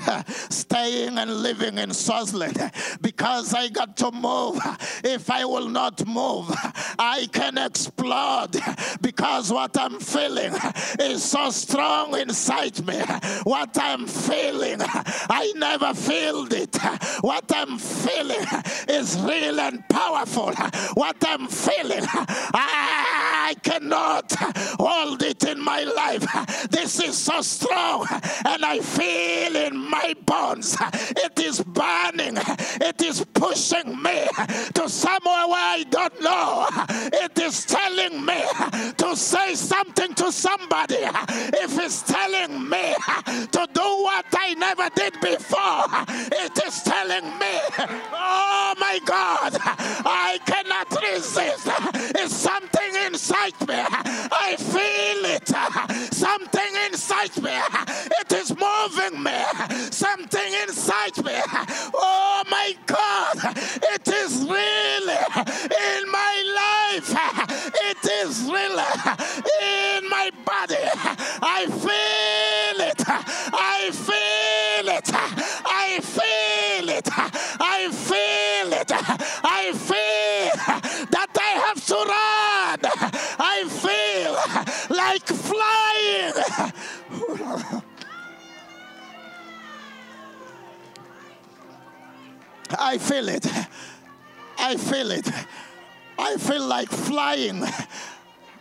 staying 0.50 1.18
and 1.18 1.30
living 1.42 1.78
in 1.78 1.92
Swaziland 1.92 2.72
because 3.00 3.54
I 3.54 3.68
got 3.68 3.96
to 3.98 4.10
move. 4.10 4.58
If 5.04 5.30
I 5.30 5.44
will 5.44 5.68
not 5.68 6.06
move, 6.06 6.50
I 6.98 7.28
can 7.32 7.58
explode 7.58 8.56
because 9.00 9.52
what 9.52 9.78
I'm 9.78 10.00
feeling 10.00 10.52
is 11.00 11.24
so 11.24 11.50
strong 11.50 12.18
inside 12.18 12.84
me. 12.86 13.00
What 13.44 13.76
I'm 13.80 14.06
feeling, 14.06 14.78
I 14.80 15.52
never 15.56 15.94
felt 15.94 16.52
it. 16.52 16.76
What 17.20 17.44
I'm 17.54 17.78
feeling 17.78 18.44
is 18.88 19.18
real 19.20 19.60
and 19.60 19.88
powerful. 19.88 20.52
What 20.94 21.16
I'm 21.26 21.46
feeling, 21.48 22.04
I 22.58 23.54
cannot 23.62 24.32
hold 24.78 25.22
it 25.22 25.44
in 25.44 25.62
my 25.62 25.84
life. 25.84 26.24
This 26.70 27.00
is 27.00 27.16
so 27.16 27.40
strong, 27.42 28.06
and 28.44 28.64
I 28.64 28.80
feel 28.80 29.56
in 29.56 29.76
my 29.76 30.14
bones. 30.24 30.76
It 30.92 31.38
is 31.38 31.62
burning, 31.62 32.38
it 32.80 33.02
is 33.02 33.24
pushing 33.34 34.02
me 34.02 34.26
to 34.74 34.88
somewhere 34.88 35.46
where 35.48 35.68
I 35.78 35.84
don't 35.90 36.20
know. 36.22 36.66
It 37.12 37.38
is 37.38 37.64
telling 37.64 38.24
me 38.24 38.42
to 38.96 39.16
say 39.16 39.54
something 39.54 40.14
to 40.14 40.32
somebody. 40.32 40.96
If 40.98 41.78
it's 41.78 42.02
telling 42.02 42.68
me 42.68 42.94
to 43.28 43.68
do 43.72 43.86
what 44.02 44.26
I 44.32 44.54
never 44.54 44.88
did 44.94 45.20
before, 45.20 45.84
it 46.32 46.64
is 46.64 46.82
telling 46.82 47.26
me, 47.38 47.60
oh 48.12 48.74
my 48.78 48.98
God, 49.04 49.56
I 49.60 50.38
cannot 50.46 50.55
me. 53.60 53.74
I 53.78 54.56
feel 54.58 55.24
it. 55.36 55.48
Something 56.14 56.72
inside 56.86 57.36
me. 57.42 57.56
It 58.20 58.32
is 58.32 58.50
moving 58.50 59.22
me. 59.22 59.42
Something 59.90 60.52
inside 60.62 61.16
me. 61.24 61.40
Oh 61.94 62.42
my 62.50 62.74
God. 62.86 63.38
It 63.94 64.08
is 64.08 64.44
really 64.44 65.20
in 65.88 66.10
my 66.10 66.34
life. 66.62 67.14
It 67.90 68.04
is 68.22 68.42
really 68.42 68.84
in 69.62 70.08
my 70.08 70.30
body. 70.44 70.76
I 71.42 71.66
feel 71.66 72.80
it. 72.86 73.02
I 73.08 73.90
feel 73.92 74.88
it. 74.96 75.10
I 75.64 76.00
feel 76.00 76.88
it. 76.88 77.08
I 77.60 77.90
feel 77.90 78.72
it. 78.72 78.92
I 79.44 79.72
feel 79.72 81.06
that 81.10 81.30
I 81.38 81.52
have 81.66 81.84
to 81.86 81.94
run. 81.94 82.80
I 83.38 83.64
feel 83.68 84.96
like 84.96 85.26
flying. 85.26 86.34
I 92.78 92.98
feel 92.98 93.28
it. 93.28 93.46
I 94.58 94.76
feel 94.76 95.10
it. 95.10 95.28
I 96.18 96.36
feel 96.36 96.66
like 96.66 96.88
flying. 96.88 97.62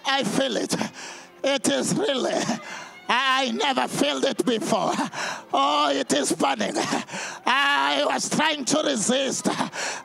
I 0.06 0.24
feel 0.24 0.58
it. 0.58 0.76
It 1.44 1.68
is 1.70 1.96
really. 1.96 2.34
I 3.08 3.52
never 3.52 3.88
felt 3.88 4.24
it 4.26 4.46
before. 4.46 4.94
Oh, 5.54 5.92
it 5.94 6.12
is 6.14 6.32
burning. 6.32 6.74
I 7.46 8.04
was 8.06 8.30
trying 8.30 8.66
to 8.66 8.84
resist, 8.84 9.46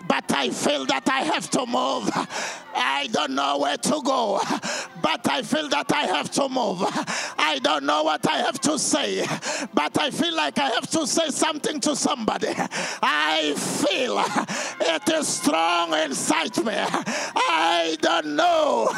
but 0.06 0.32
I 0.32 0.50
feel 0.50 0.84
that 0.86 1.08
I 1.08 1.20
have 1.22 1.48
to 1.50 1.66
move. 1.66 2.10
I 2.74 3.08
don't 3.10 3.34
know 3.34 3.58
where 3.58 3.76
to 3.76 4.02
go, 4.04 4.40
but 5.02 5.28
I 5.28 5.42
feel 5.42 5.68
that 5.70 5.90
I 5.92 6.06
have 6.06 6.30
to 6.32 6.48
move. 6.48 6.82
I 7.38 7.58
don't 7.62 7.84
know 7.84 8.04
what 8.04 8.26
I 8.28 8.38
have 8.38 8.60
to 8.60 8.78
say, 8.78 9.26
but 9.74 9.98
I 9.98 10.10
feel 10.10 10.34
like 10.36 10.58
I 10.58 10.68
have 10.70 10.88
to 10.90 11.06
say 11.06 11.28
something 11.30 11.80
to 11.80 11.96
somebody. 11.96 12.54
I 13.02 13.54
feel 13.56 14.22
it 14.80 15.08
is 15.08 15.28
strong 15.28 15.94
inside 15.94 16.56
me. 16.64 16.74
I 16.76 17.96
don't 18.00 18.36
know 18.36 18.88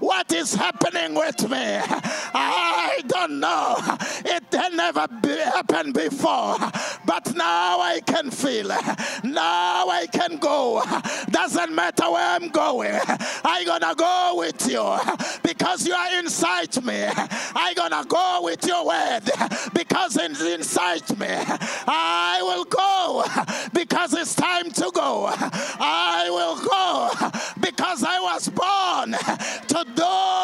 what 0.00 0.32
is 0.32 0.54
happening 0.54 1.14
with 1.14 1.48
me. 1.48 1.80
I 2.34 2.71
don't 3.06 3.40
know. 3.40 3.76
It 4.24 4.44
had 4.52 4.72
never 4.72 5.06
be, 5.22 5.36
happened 5.36 5.94
before, 5.94 6.56
but 7.04 7.34
now 7.34 7.80
I 7.80 8.00
can 8.06 8.30
feel. 8.30 8.68
Now 9.24 9.88
I 9.88 10.06
can 10.12 10.38
go. 10.38 10.82
Doesn't 11.30 11.74
matter 11.74 12.10
where 12.10 12.36
I'm 12.36 12.48
going. 12.48 12.98
I'm 13.44 13.66
gonna 13.66 13.94
go 13.94 14.34
with 14.36 14.68
you 14.70 14.98
because 15.42 15.86
you 15.86 15.94
are 15.94 16.18
inside 16.18 16.82
me. 16.84 17.06
I'm 17.54 17.74
gonna 17.74 18.04
go 18.08 18.40
with 18.42 18.66
your 18.66 18.86
word 18.86 19.22
because 19.74 20.16
it's 20.16 20.42
inside 20.42 21.18
me. 21.18 21.28
I 21.28 22.38
will 22.42 22.64
go 22.64 23.24
because 23.72 24.14
it's 24.14 24.34
time 24.34 24.70
to 24.70 24.90
go. 24.94 25.26
I 25.34 26.28
will 26.30 26.56
go 26.56 27.30
because 27.60 28.04
I 28.04 28.20
was 28.20 28.48
born 28.48 29.12
to 29.68 29.84
do 29.94 30.41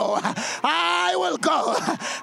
to 0.00 0.22
do. 0.22 0.30
I 0.64 1.14
will 1.16 1.36
go 1.36 1.74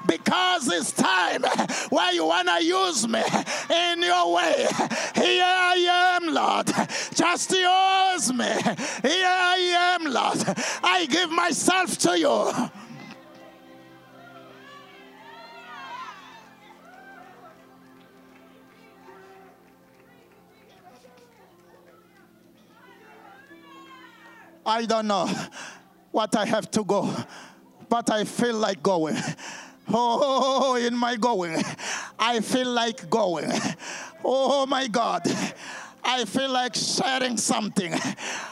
because 0.06 0.68
it's 0.72 0.92
time 0.92 1.44
where 1.90 2.14
you 2.14 2.26
wanna 2.26 2.60
use 2.60 3.08
me 3.08 3.24
in 3.70 4.02
your 4.02 4.34
way. 4.34 4.68
Here 5.16 5.44
I 5.46 6.20
am, 6.22 6.34
Lord. 6.34 6.68
Just 7.14 7.52
use 7.52 8.34
me. 8.34 8.52
Here 9.02 9.28
I 9.28 9.98
am, 10.00 10.12
Lord. 10.12 10.44
I 10.84 11.06
give 11.10 11.30
myself 11.30 11.98
to 12.00 12.20
you. 12.20 12.70
I 24.66 24.86
don't 24.86 25.08
know 25.08 25.30
what 26.12 26.36
I 26.36 26.46
have 26.46 26.70
to 26.72 26.84
go, 26.84 27.16
but 27.90 28.10
I 28.10 28.24
feel 28.24 28.56
like 28.56 28.82
going. 28.82 29.18
Oh, 29.90 30.76
in 30.76 30.98
my 30.98 31.16
going, 31.16 31.64
I 32.20 32.42
feel 32.42 32.68
like 32.68 33.10
going. 33.10 33.50
Oh 34.30 34.66
my 34.66 34.88
God. 34.88 35.24
I 36.10 36.24
feel 36.24 36.50
like 36.50 36.74
sharing 36.74 37.36
something. 37.36 37.94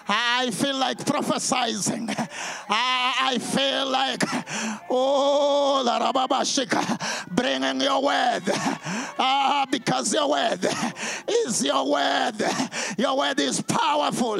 I 0.09 0.51
feel 0.51 0.75
like 0.75 0.97
prophesizing. 0.97 2.13
I, 2.69 3.37
feel 3.39 3.89
like, 3.89 4.21
oh, 4.89 5.81
the 5.85 5.91
Rababashika, 5.91 7.33
bringing 7.33 7.79
your 7.79 8.03
word. 8.03 8.43
Ah, 9.17 9.65
because 9.71 10.13
your 10.13 10.29
word 10.29 10.67
is 11.45 11.63
your 11.63 11.89
word. 11.89 12.35
Your 12.97 13.17
word 13.17 13.39
is 13.39 13.61
powerful. 13.61 14.39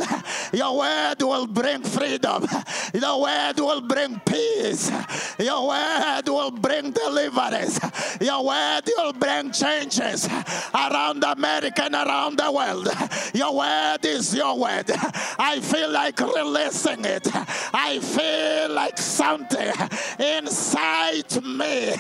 Your 0.52 0.78
word 0.78 1.16
will 1.22 1.48
bring 1.48 1.84
freedom. 1.84 2.46
Your 2.94 3.22
word 3.22 3.54
will 3.58 3.82
bring 3.82 4.20
peace. 4.26 4.92
Your 5.40 5.68
word 5.68 6.24
will 6.28 6.52
bring 6.52 6.92
deliverance. 6.92 7.80
Your 8.20 8.46
word 8.46 8.82
will 8.98 9.14
bring 9.14 9.52
changes 9.52 10.28
around 10.74 11.24
America 11.24 11.84
and 11.84 11.96
around 11.96 12.38
the 12.38 12.52
world. 12.52 12.88
Your 13.34 13.56
word 13.56 14.06
is 14.06 14.34
your 14.36 14.58
word. 14.58 14.92
I 15.40 15.60
feel 15.62 15.90
like 15.92 16.20
releasing 16.20 17.06
it. 17.06 17.28
I 17.74 18.00
feel 18.00 18.74
like 18.74 18.98
something 18.98 19.74
inside 20.20 21.44
me. 21.44 21.94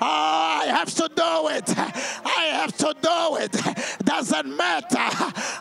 Oh, 0.00 0.60
I 0.62 0.64
have 0.66 0.92
to 0.94 1.08
do 1.14 1.48
it. 1.48 1.78
I 1.78 2.44
have 2.52 2.76
to 2.78 2.94
do 3.00 3.36
it. 3.36 3.52
Doesn't 4.04 4.56
matter 4.56 5.08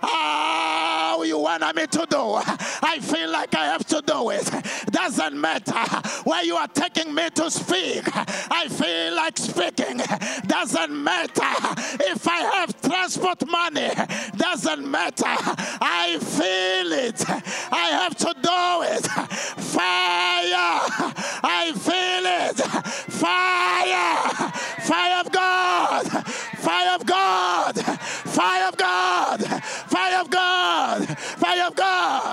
how 0.01 1.23
you 1.23 1.37
want 1.37 1.75
me 1.75 1.87
to 1.87 2.05
do. 2.09 2.18
I 2.45 2.99
feel 3.01 3.29
like 3.31 3.55
I 3.55 3.65
have 3.65 3.85
to 3.87 4.01
do 4.05 4.29
it. 4.31 4.49
Doesn't 4.91 5.39
matter 5.39 5.73
where 6.23 6.43
you 6.43 6.55
are 6.55 6.67
taking 6.67 7.13
me 7.13 7.29
to 7.31 7.49
speak. 7.51 8.03
I 8.15 8.67
feel 8.69 9.15
like 9.15 9.37
speaking. 9.37 10.01
Doesn't 10.47 11.03
matter 11.03 11.53
if 12.01 12.27
I 12.27 12.41
have 12.55 12.81
transport 12.81 13.47
money. 13.47 13.91
Doesn't 14.35 14.89
matter. 14.89 15.25
I 15.25 16.17
feel 16.19 16.91
it. 16.93 17.23
I 17.71 17.89
have 18.01 18.15
to 18.17 18.33
do 18.41 18.83
it. 18.93 19.05
Fire. 19.61 20.79
I 21.43 21.71
feel 21.75 22.25
it. 22.25 22.57
Fire. 23.11 24.51
Fire 24.81 25.19
of 25.19 25.31
God. 25.31 26.07
Fire 26.57 26.95
of 26.95 27.05
God. 27.05 27.75
Fire 27.77 28.67
of 28.67 28.77
God. 28.77 29.41
Fire 29.41 30.19
of 30.21 30.29
God. 30.29 31.17
Fire 31.17 31.67
of 31.67 31.75
God. 31.75 32.28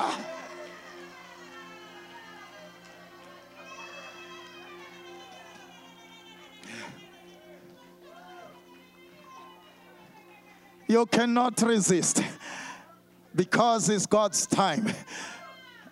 You 10.88 11.04
cannot 11.06 11.60
resist 11.62 12.22
because 13.34 13.88
it's 13.90 14.06
God's 14.06 14.46
time 14.46 14.86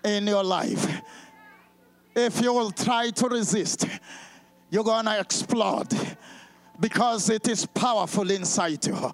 in 0.05 0.27
your 0.27 0.45
life. 0.45 1.03
If 2.15 2.41
you 2.41 2.53
will 2.53 2.71
try 2.71 3.11
to 3.11 3.29
resist, 3.29 3.87
you're 4.71 4.85
going 4.85 5.07
to 5.07 5.19
explode 5.19 5.89
because 6.79 7.29
it 7.29 7.49
is 7.49 7.67
powerful 7.67 8.31
inside 8.31 8.87
you. 8.87 9.13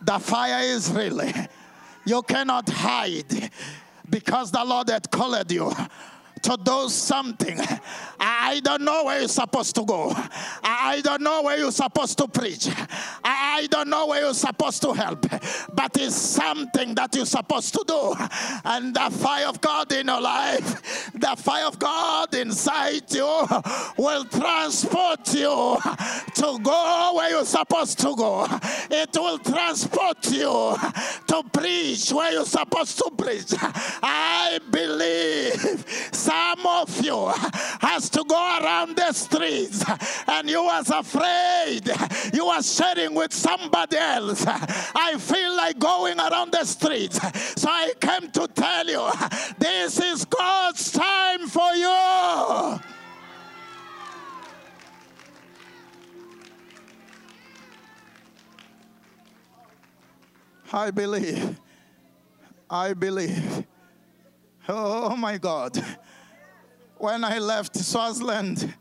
The 0.00 0.18
fire 0.18 0.64
is 0.64 0.90
really, 0.90 1.32
you 2.06 2.22
cannot 2.22 2.68
hide 2.68 3.50
because 4.10 4.50
the 4.50 4.64
Lord 4.64 4.90
had 4.90 5.10
called 5.10 5.50
you 5.50 5.72
to 6.42 6.58
do 6.62 6.88
something. 6.88 7.58
I 8.18 8.60
don't 8.62 8.82
know 8.82 9.04
where 9.04 9.20
you're 9.20 9.28
supposed 9.28 9.74
to 9.76 9.84
go. 9.84 10.12
I 10.62 11.00
don't 11.02 11.22
know 11.22 11.42
where 11.42 11.58
you're 11.58 11.72
supposed 11.72 12.18
to 12.18 12.28
preach. 12.28 12.68
I 13.24 13.66
don't 13.70 13.88
know 13.88 14.06
where 14.06 14.22
you're 14.22 14.34
supposed 14.34 14.82
to 14.82 14.92
help. 14.92 15.26
But 15.72 15.96
it's 15.96 16.16
something 16.16 16.94
that 16.94 17.14
you're 17.14 17.26
supposed 17.26 17.74
to 17.74 17.84
do. 17.86 18.14
And 18.64 18.94
the 18.94 19.10
fire 19.10 19.46
of 19.46 19.60
God 19.60 19.92
in 19.92 20.06
your 20.06 20.20
life, 20.20 21.12
the 21.12 21.34
fire 21.36 21.66
of 21.66 21.78
God 21.78 22.34
inside 22.34 23.12
you 23.12 23.46
will 23.96 24.24
transport 24.24 25.32
you 25.34 25.78
to 26.34 26.58
go 26.62 27.12
where 27.16 27.30
you're 27.30 27.44
supposed 27.44 27.98
to 28.00 28.14
go. 28.16 28.46
It 28.90 29.10
will 29.14 29.38
transport 29.38 30.30
you 30.30 30.76
to 31.26 31.42
preach 31.52 32.12
where 32.12 32.32
you're 32.32 32.44
supposed 32.44 32.98
to 32.98 33.10
preach. 33.16 33.54
I 34.02 34.58
believe 34.70 35.84
some 36.30 36.64
of 36.64 37.04
you 37.04 37.26
has 37.80 38.08
to 38.08 38.22
go 38.22 38.58
around 38.62 38.94
the 38.94 39.12
streets 39.12 39.84
and 40.28 40.48
you 40.48 40.62
was 40.62 40.88
afraid. 40.88 41.82
You 42.32 42.46
was 42.46 42.72
sharing 42.72 43.14
with 43.14 43.32
somebody 43.32 43.96
else. 43.96 44.44
I 44.46 45.16
feel 45.18 45.56
like 45.56 45.80
going 45.80 46.20
around 46.20 46.52
the 46.52 46.64
streets. 46.64 47.18
So 47.60 47.68
I 47.68 47.92
came 48.00 48.30
to 48.30 48.46
tell 48.46 48.86
you 48.86 49.10
this 49.58 50.00
is 50.00 50.24
God's 50.24 50.92
time 50.92 51.48
for 51.48 51.72
you. 51.72 52.80
I 60.72 60.92
believe. 60.92 61.58
I 62.70 62.92
believe. 62.92 63.64
Oh 64.68 65.16
my 65.16 65.36
God 65.36 65.84
when 67.00 67.24
I 67.24 67.38
left 67.38 67.76
Swaziland, 67.76 68.74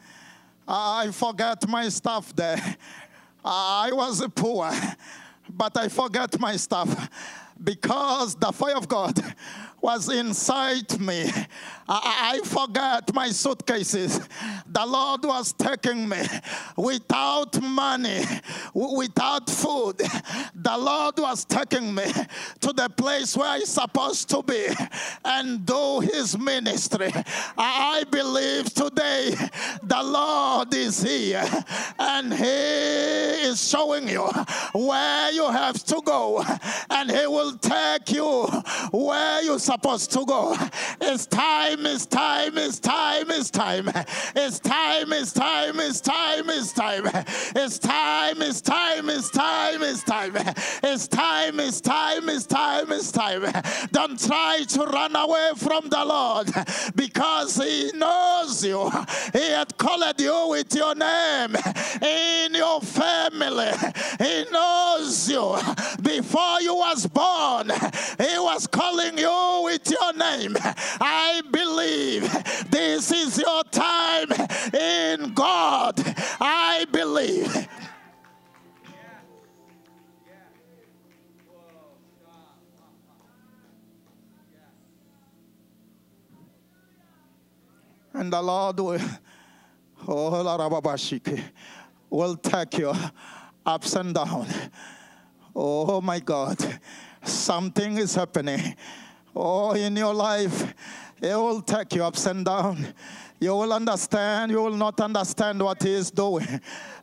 I 0.67 1.09
forgot 1.11 1.65
my 1.70 1.88
stuff 1.88 2.36
there. 2.36 2.61
I 3.45 3.91
was 3.93 4.26
poor, 4.36 4.70
but 5.49 5.78
I 5.78 5.88
forgot 5.88 6.38
my 6.38 6.57
stuff 6.57 7.09
because 7.63 8.36
the 8.36 8.51
fire 8.51 8.76
of 8.76 8.89
God 8.89 9.17
was 9.82 10.09
inside 10.09 10.99
me. 10.99 11.32
I, 11.92 12.36
I 12.36 12.48
forgot 12.48 13.14
my 13.16 13.30
suitcases. 13.30 14.20
The 14.68 14.86
Lord 14.86 15.26
was 15.26 15.54
taking 15.54 16.08
me 16.08 16.22
without 16.78 17.60
money, 17.62 18.24
without 18.76 19.50
food. 19.50 19.98
The 20.54 20.78
Lord 20.78 21.18
was 21.18 21.46
taking 21.46 21.96
me 21.96 22.06
to 22.60 22.74
the 22.74 22.90
place 22.96 23.36
where 23.36 23.48
I'm 23.48 23.66
supposed 23.66 24.30
to 24.30 24.44
be 24.44 24.68
and 25.26 25.66
do 25.66 26.02
His 26.02 26.38
ministry. 26.38 27.12
I 27.58 28.04
believe 28.12 28.72
today 28.72 29.32
the 29.82 30.04
Lord 30.04 30.72
is 30.76 31.02
here 31.02 31.44
and 31.98 32.32
He 32.32 32.46
is 32.46 33.68
showing 33.68 34.08
you 34.08 34.28
where 34.74 35.32
you 35.32 35.50
have 35.50 35.84
to 35.86 36.02
go 36.06 36.44
and 36.92 37.10
He 37.10 37.26
will 37.26 37.58
take 37.58 38.12
you 38.12 38.46
where 38.92 39.42
you're 39.42 39.58
supposed 39.58 40.12
to 40.12 40.24
go. 40.26 40.56
It's 41.02 41.26
time, 41.26 41.78
it's 41.86 42.05
time, 42.05 42.57
it's 42.57 42.80
time, 42.80 43.30
it's 43.30 43.49
time. 43.49 43.89
It's 44.36 44.59
time, 44.59 45.13
it's 45.13 45.34
time, 45.34 45.80
it's 45.80 46.01
time, 46.01 46.49
it's 46.49 46.71
time. 46.73 47.03
It's 47.55 47.80
time, 47.80 48.41
it's 48.41 48.61
time, 48.61 49.09
it's 49.09 49.30
time, 49.30 49.84
it's 49.84 50.03
time. 50.03 50.34
It's 50.84 51.07
time, 51.07 51.59
it's 51.59 51.82
time, 51.82 52.30
it's 52.30 52.45
time, 52.45 52.91
it's 52.91 53.11
time. 53.11 53.43
Try 54.26 54.63
to 54.67 54.82
run 54.82 55.15
away 55.15 55.51
from 55.55 55.89
the 55.89 56.03
Lord 56.03 56.49
because 56.95 57.55
He 57.55 57.91
knows 57.95 58.65
you. 58.65 58.89
He 59.34 59.49
had 59.51 59.78
called 59.78 60.20
you 60.20 60.47
with 60.49 60.74
your 60.76 60.93
name 60.93 61.55
in 62.01 62.53
your 62.53 62.82
family. 62.82 63.72
He 64.20 64.45
knows 64.51 65.30
you. 65.30 65.57
Before 66.01 66.59
you 66.61 66.76
was 66.76 67.07
born, 67.07 67.70
He 68.17 68.38
was 68.38 68.67
calling 68.67 69.17
you 69.17 69.61
with 69.63 69.89
your 69.89 70.13
name. 70.13 70.55
I 70.99 71.41
believe 71.49 72.30
this 72.70 73.11
is 73.11 73.38
your 73.38 73.63
time 73.65 74.32
in 74.74 75.34
God. 75.34 75.95
I 76.41 76.86
believe. 76.91 77.67
And 88.20 88.34
the 88.34 88.41
Lord 88.41 88.78
will, 88.82 88.99
oh, 90.05 90.43
will 92.09 92.36
take 92.36 92.78
you 92.78 92.93
ups 93.65 93.95
and 93.95 94.13
down. 94.13 94.45
Oh 95.55 96.01
my 96.01 96.20
God, 96.20 96.57
something 97.24 97.97
is 97.97 98.15
happening. 98.15 98.76
Oh, 99.34 99.72
in 99.72 99.95
your 99.95 100.13
life, 100.13 100.74
it 101.22 101.34
will 101.34 101.61
take 101.61 101.95
you 101.95 102.03
ups 102.03 102.26
and 102.26 102.43
down. 102.43 102.93
You 103.39 103.55
will 103.55 103.72
understand, 103.72 104.51
you 104.51 104.63
will 104.63 104.76
not 104.76 104.99
understand 104.99 105.61
what 105.61 105.82
he 105.82 105.93
is 105.93 106.11
doing. 106.11 106.59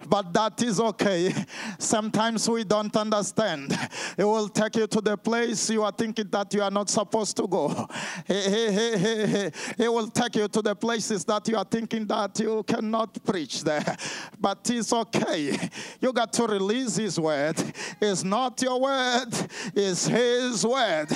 But 0.08 0.32
that 0.32 0.62
is 0.62 0.80
okay. 0.80 1.32
Sometimes 1.78 2.48
we 2.48 2.64
don't 2.64 2.94
understand. 2.96 3.76
It 4.16 4.24
will 4.24 4.48
take 4.48 4.76
you 4.76 4.86
to 4.86 5.00
the 5.00 5.16
place 5.16 5.70
you 5.70 5.82
are 5.82 5.92
thinking 5.92 6.28
that 6.30 6.52
you 6.54 6.62
are 6.62 6.70
not 6.70 6.88
supposed 6.88 7.36
to 7.38 7.46
go. 7.46 7.88
It 8.28 9.92
will 9.92 10.08
take 10.08 10.36
you 10.36 10.48
to 10.48 10.62
the 10.62 10.74
places 10.74 11.24
that 11.24 11.46
you 11.48 11.56
are 11.56 11.64
thinking 11.64 12.06
that 12.06 12.38
you 12.38 12.62
cannot 12.62 13.24
preach 13.24 13.62
there. 13.64 13.96
But 14.40 14.68
it's 14.70 14.92
okay. 14.92 15.70
You 16.00 16.12
got 16.12 16.32
to 16.34 16.46
release 16.46 16.96
his 16.96 17.18
word. 17.18 17.56
It's 18.00 18.22
not 18.22 18.60
your 18.62 18.80
word, 18.80 19.28
it's 19.74 20.06
his 20.06 20.64
word. 20.66 21.08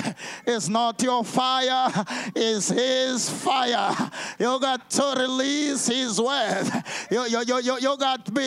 It's 0.45 0.67
not 0.67 1.01
your 1.01 1.23
fire, 1.23 1.91
it's 2.35 2.69
his 2.69 3.29
fire. 3.29 4.11
You 4.39 4.59
got 4.59 4.89
to 4.89 5.15
release 5.17 5.87
His 5.87 6.19
word. 6.19 6.65
You, 7.09 7.25
you, 7.25 7.43
you, 7.47 7.61
you 7.61 7.79
you 7.79 7.97
got 7.97 8.25
to 8.25 8.31
be 8.31 8.41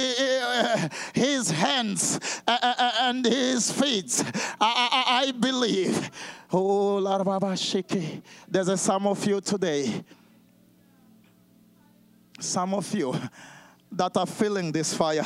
His 1.15 1.51
hands 1.51 2.19
uh, 2.47 2.59
uh, 2.63 2.93
and 3.03 3.25
His 3.25 3.71
feet. 3.71 4.23
I, 4.61 4.89
I, 5.07 5.27
I 5.27 5.33
believe. 5.33 6.11
Oh, 6.53 6.99
Shiki. 7.01 8.23
There's 8.49 8.69
a, 8.69 8.77
some 8.77 9.07
of 9.07 9.25
you 9.27 9.41
today, 9.41 10.05
some 12.39 12.75
of 12.75 12.95
you 12.95 13.15
that 13.91 14.17
are 14.17 14.27
feeling 14.27 14.73
this 14.73 14.95
fire 14.95 15.25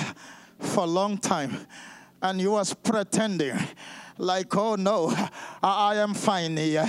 for 0.59 0.85
a 0.85 0.87
long 0.87 1.19
time, 1.19 1.67
and 2.23 2.41
you 2.41 2.53
was 2.53 2.75
pretending 2.75 3.59
like, 4.19 4.55
oh 4.57 4.75
no, 4.75 5.13
I, 5.63 5.93
I 5.93 5.97
am 5.97 6.15
fine 6.15 6.57
here. 6.57 6.89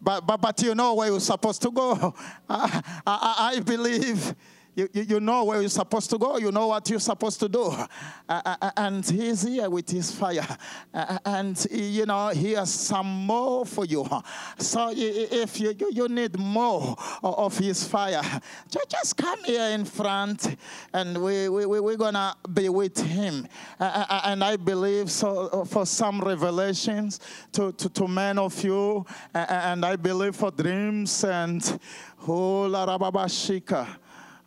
But, 0.00 0.26
but, 0.26 0.36
but 0.38 0.62
you 0.62 0.74
know 0.74 0.94
where 0.94 1.08
you're 1.08 1.20
supposed 1.20 1.62
to 1.62 1.70
go. 1.70 2.14
I, 2.48 2.82
I, 3.06 3.52
I 3.56 3.60
believe 3.60 4.34
you, 4.74 4.88
you, 4.92 5.20
know 5.20 5.44
where 5.44 5.60
you're 5.60 5.68
supposed 5.68 6.10
to 6.10 6.18
go. 6.18 6.36
You 6.38 6.50
know 6.50 6.66
what 6.68 6.88
you're 6.90 6.98
supposed 6.98 7.38
to 7.40 7.48
do. 7.48 7.64
Uh, 7.66 7.86
uh, 8.28 8.56
uh 8.60 8.70
and 8.76 9.06
he's 9.06 9.42
here 9.42 9.70
with 9.70 9.88
his 9.88 10.10
fire. 10.10 10.46
Uh, 10.92 10.96
uh, 11.08 11.18
and, 11.24 11.66
you 11.70 12.06
know, 12.06 12.28
he 12.28 12.52
has 12.52 12.72
some 12.72 13.06
more 13.06 13.64
for 13.64 13.84
you. 13.84 14.06
So 14.58 14.92
if 14.94 15.60
you, 15.60 15.74
you 15.92 16.08
need 16.08 16.38
more 16.38 16.96
of 17.22 17.56
his 17.56 17.86
fire, 17.86 18.22
just 18.88 19.16
come 19.16 19.42
here 19.44 19.68
in 19.70 19.84
front 19.84 20.56
and 20.92 21.22
we, 21.22 21.48
we, 21.48 21.66
we're 21.66 21.96
going 21.96 22.14
to 22.14 22.34
be 22.52 22.68
with 22.68 22.98
him. 22.98 23.46
Uh, 23.78 24.22
and 24.24 24.42
I 24.42 24.56
believe 24.56 25.10
so 25.10 25.64
for 25.64 25.86
some 25.86 26.20
revelations 26.20 27.20
to, 27.52 27.72
to, 27.72 27.88
to 27.90 28.08
men 28.08 28.38
of 28.38 28.62
you. 28.64 29.06
and 29.34 29.84
I 29.84 29.96
believe 29.96 30.34
for 30.34 30.50
dreams 30.50 31.22
and 31.24 31.78
Oh, 32.26 32.66
la 32.66 32.86
rababashika 32.86 33.98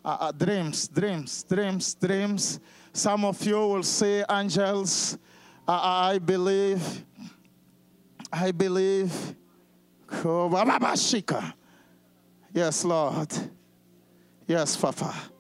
uh, 0.04 0.18
uh, 0.20 0.32
dreams, 0.32 0.88
dreams, 0.88 1.44
dreams, 1.44 1.96
dreams. 1.96 2.60
Some 2.94 3.26
of 3.26 3.44
you 3.46 3.60
will 3.60 3.84
see 3.84 4.24
angels. 4.30 5.18
Uh, 5.68 5.72
uh 5.72 6.12
I 6.14 6.20
believe. 6.20 7.06
I 8.32 8.52
believe. 8.52 9.36
Yes, 12.54 12.84
Lord. 12.84 13.32
Yes, 14.48 14.76
Papa. 14.76 15.37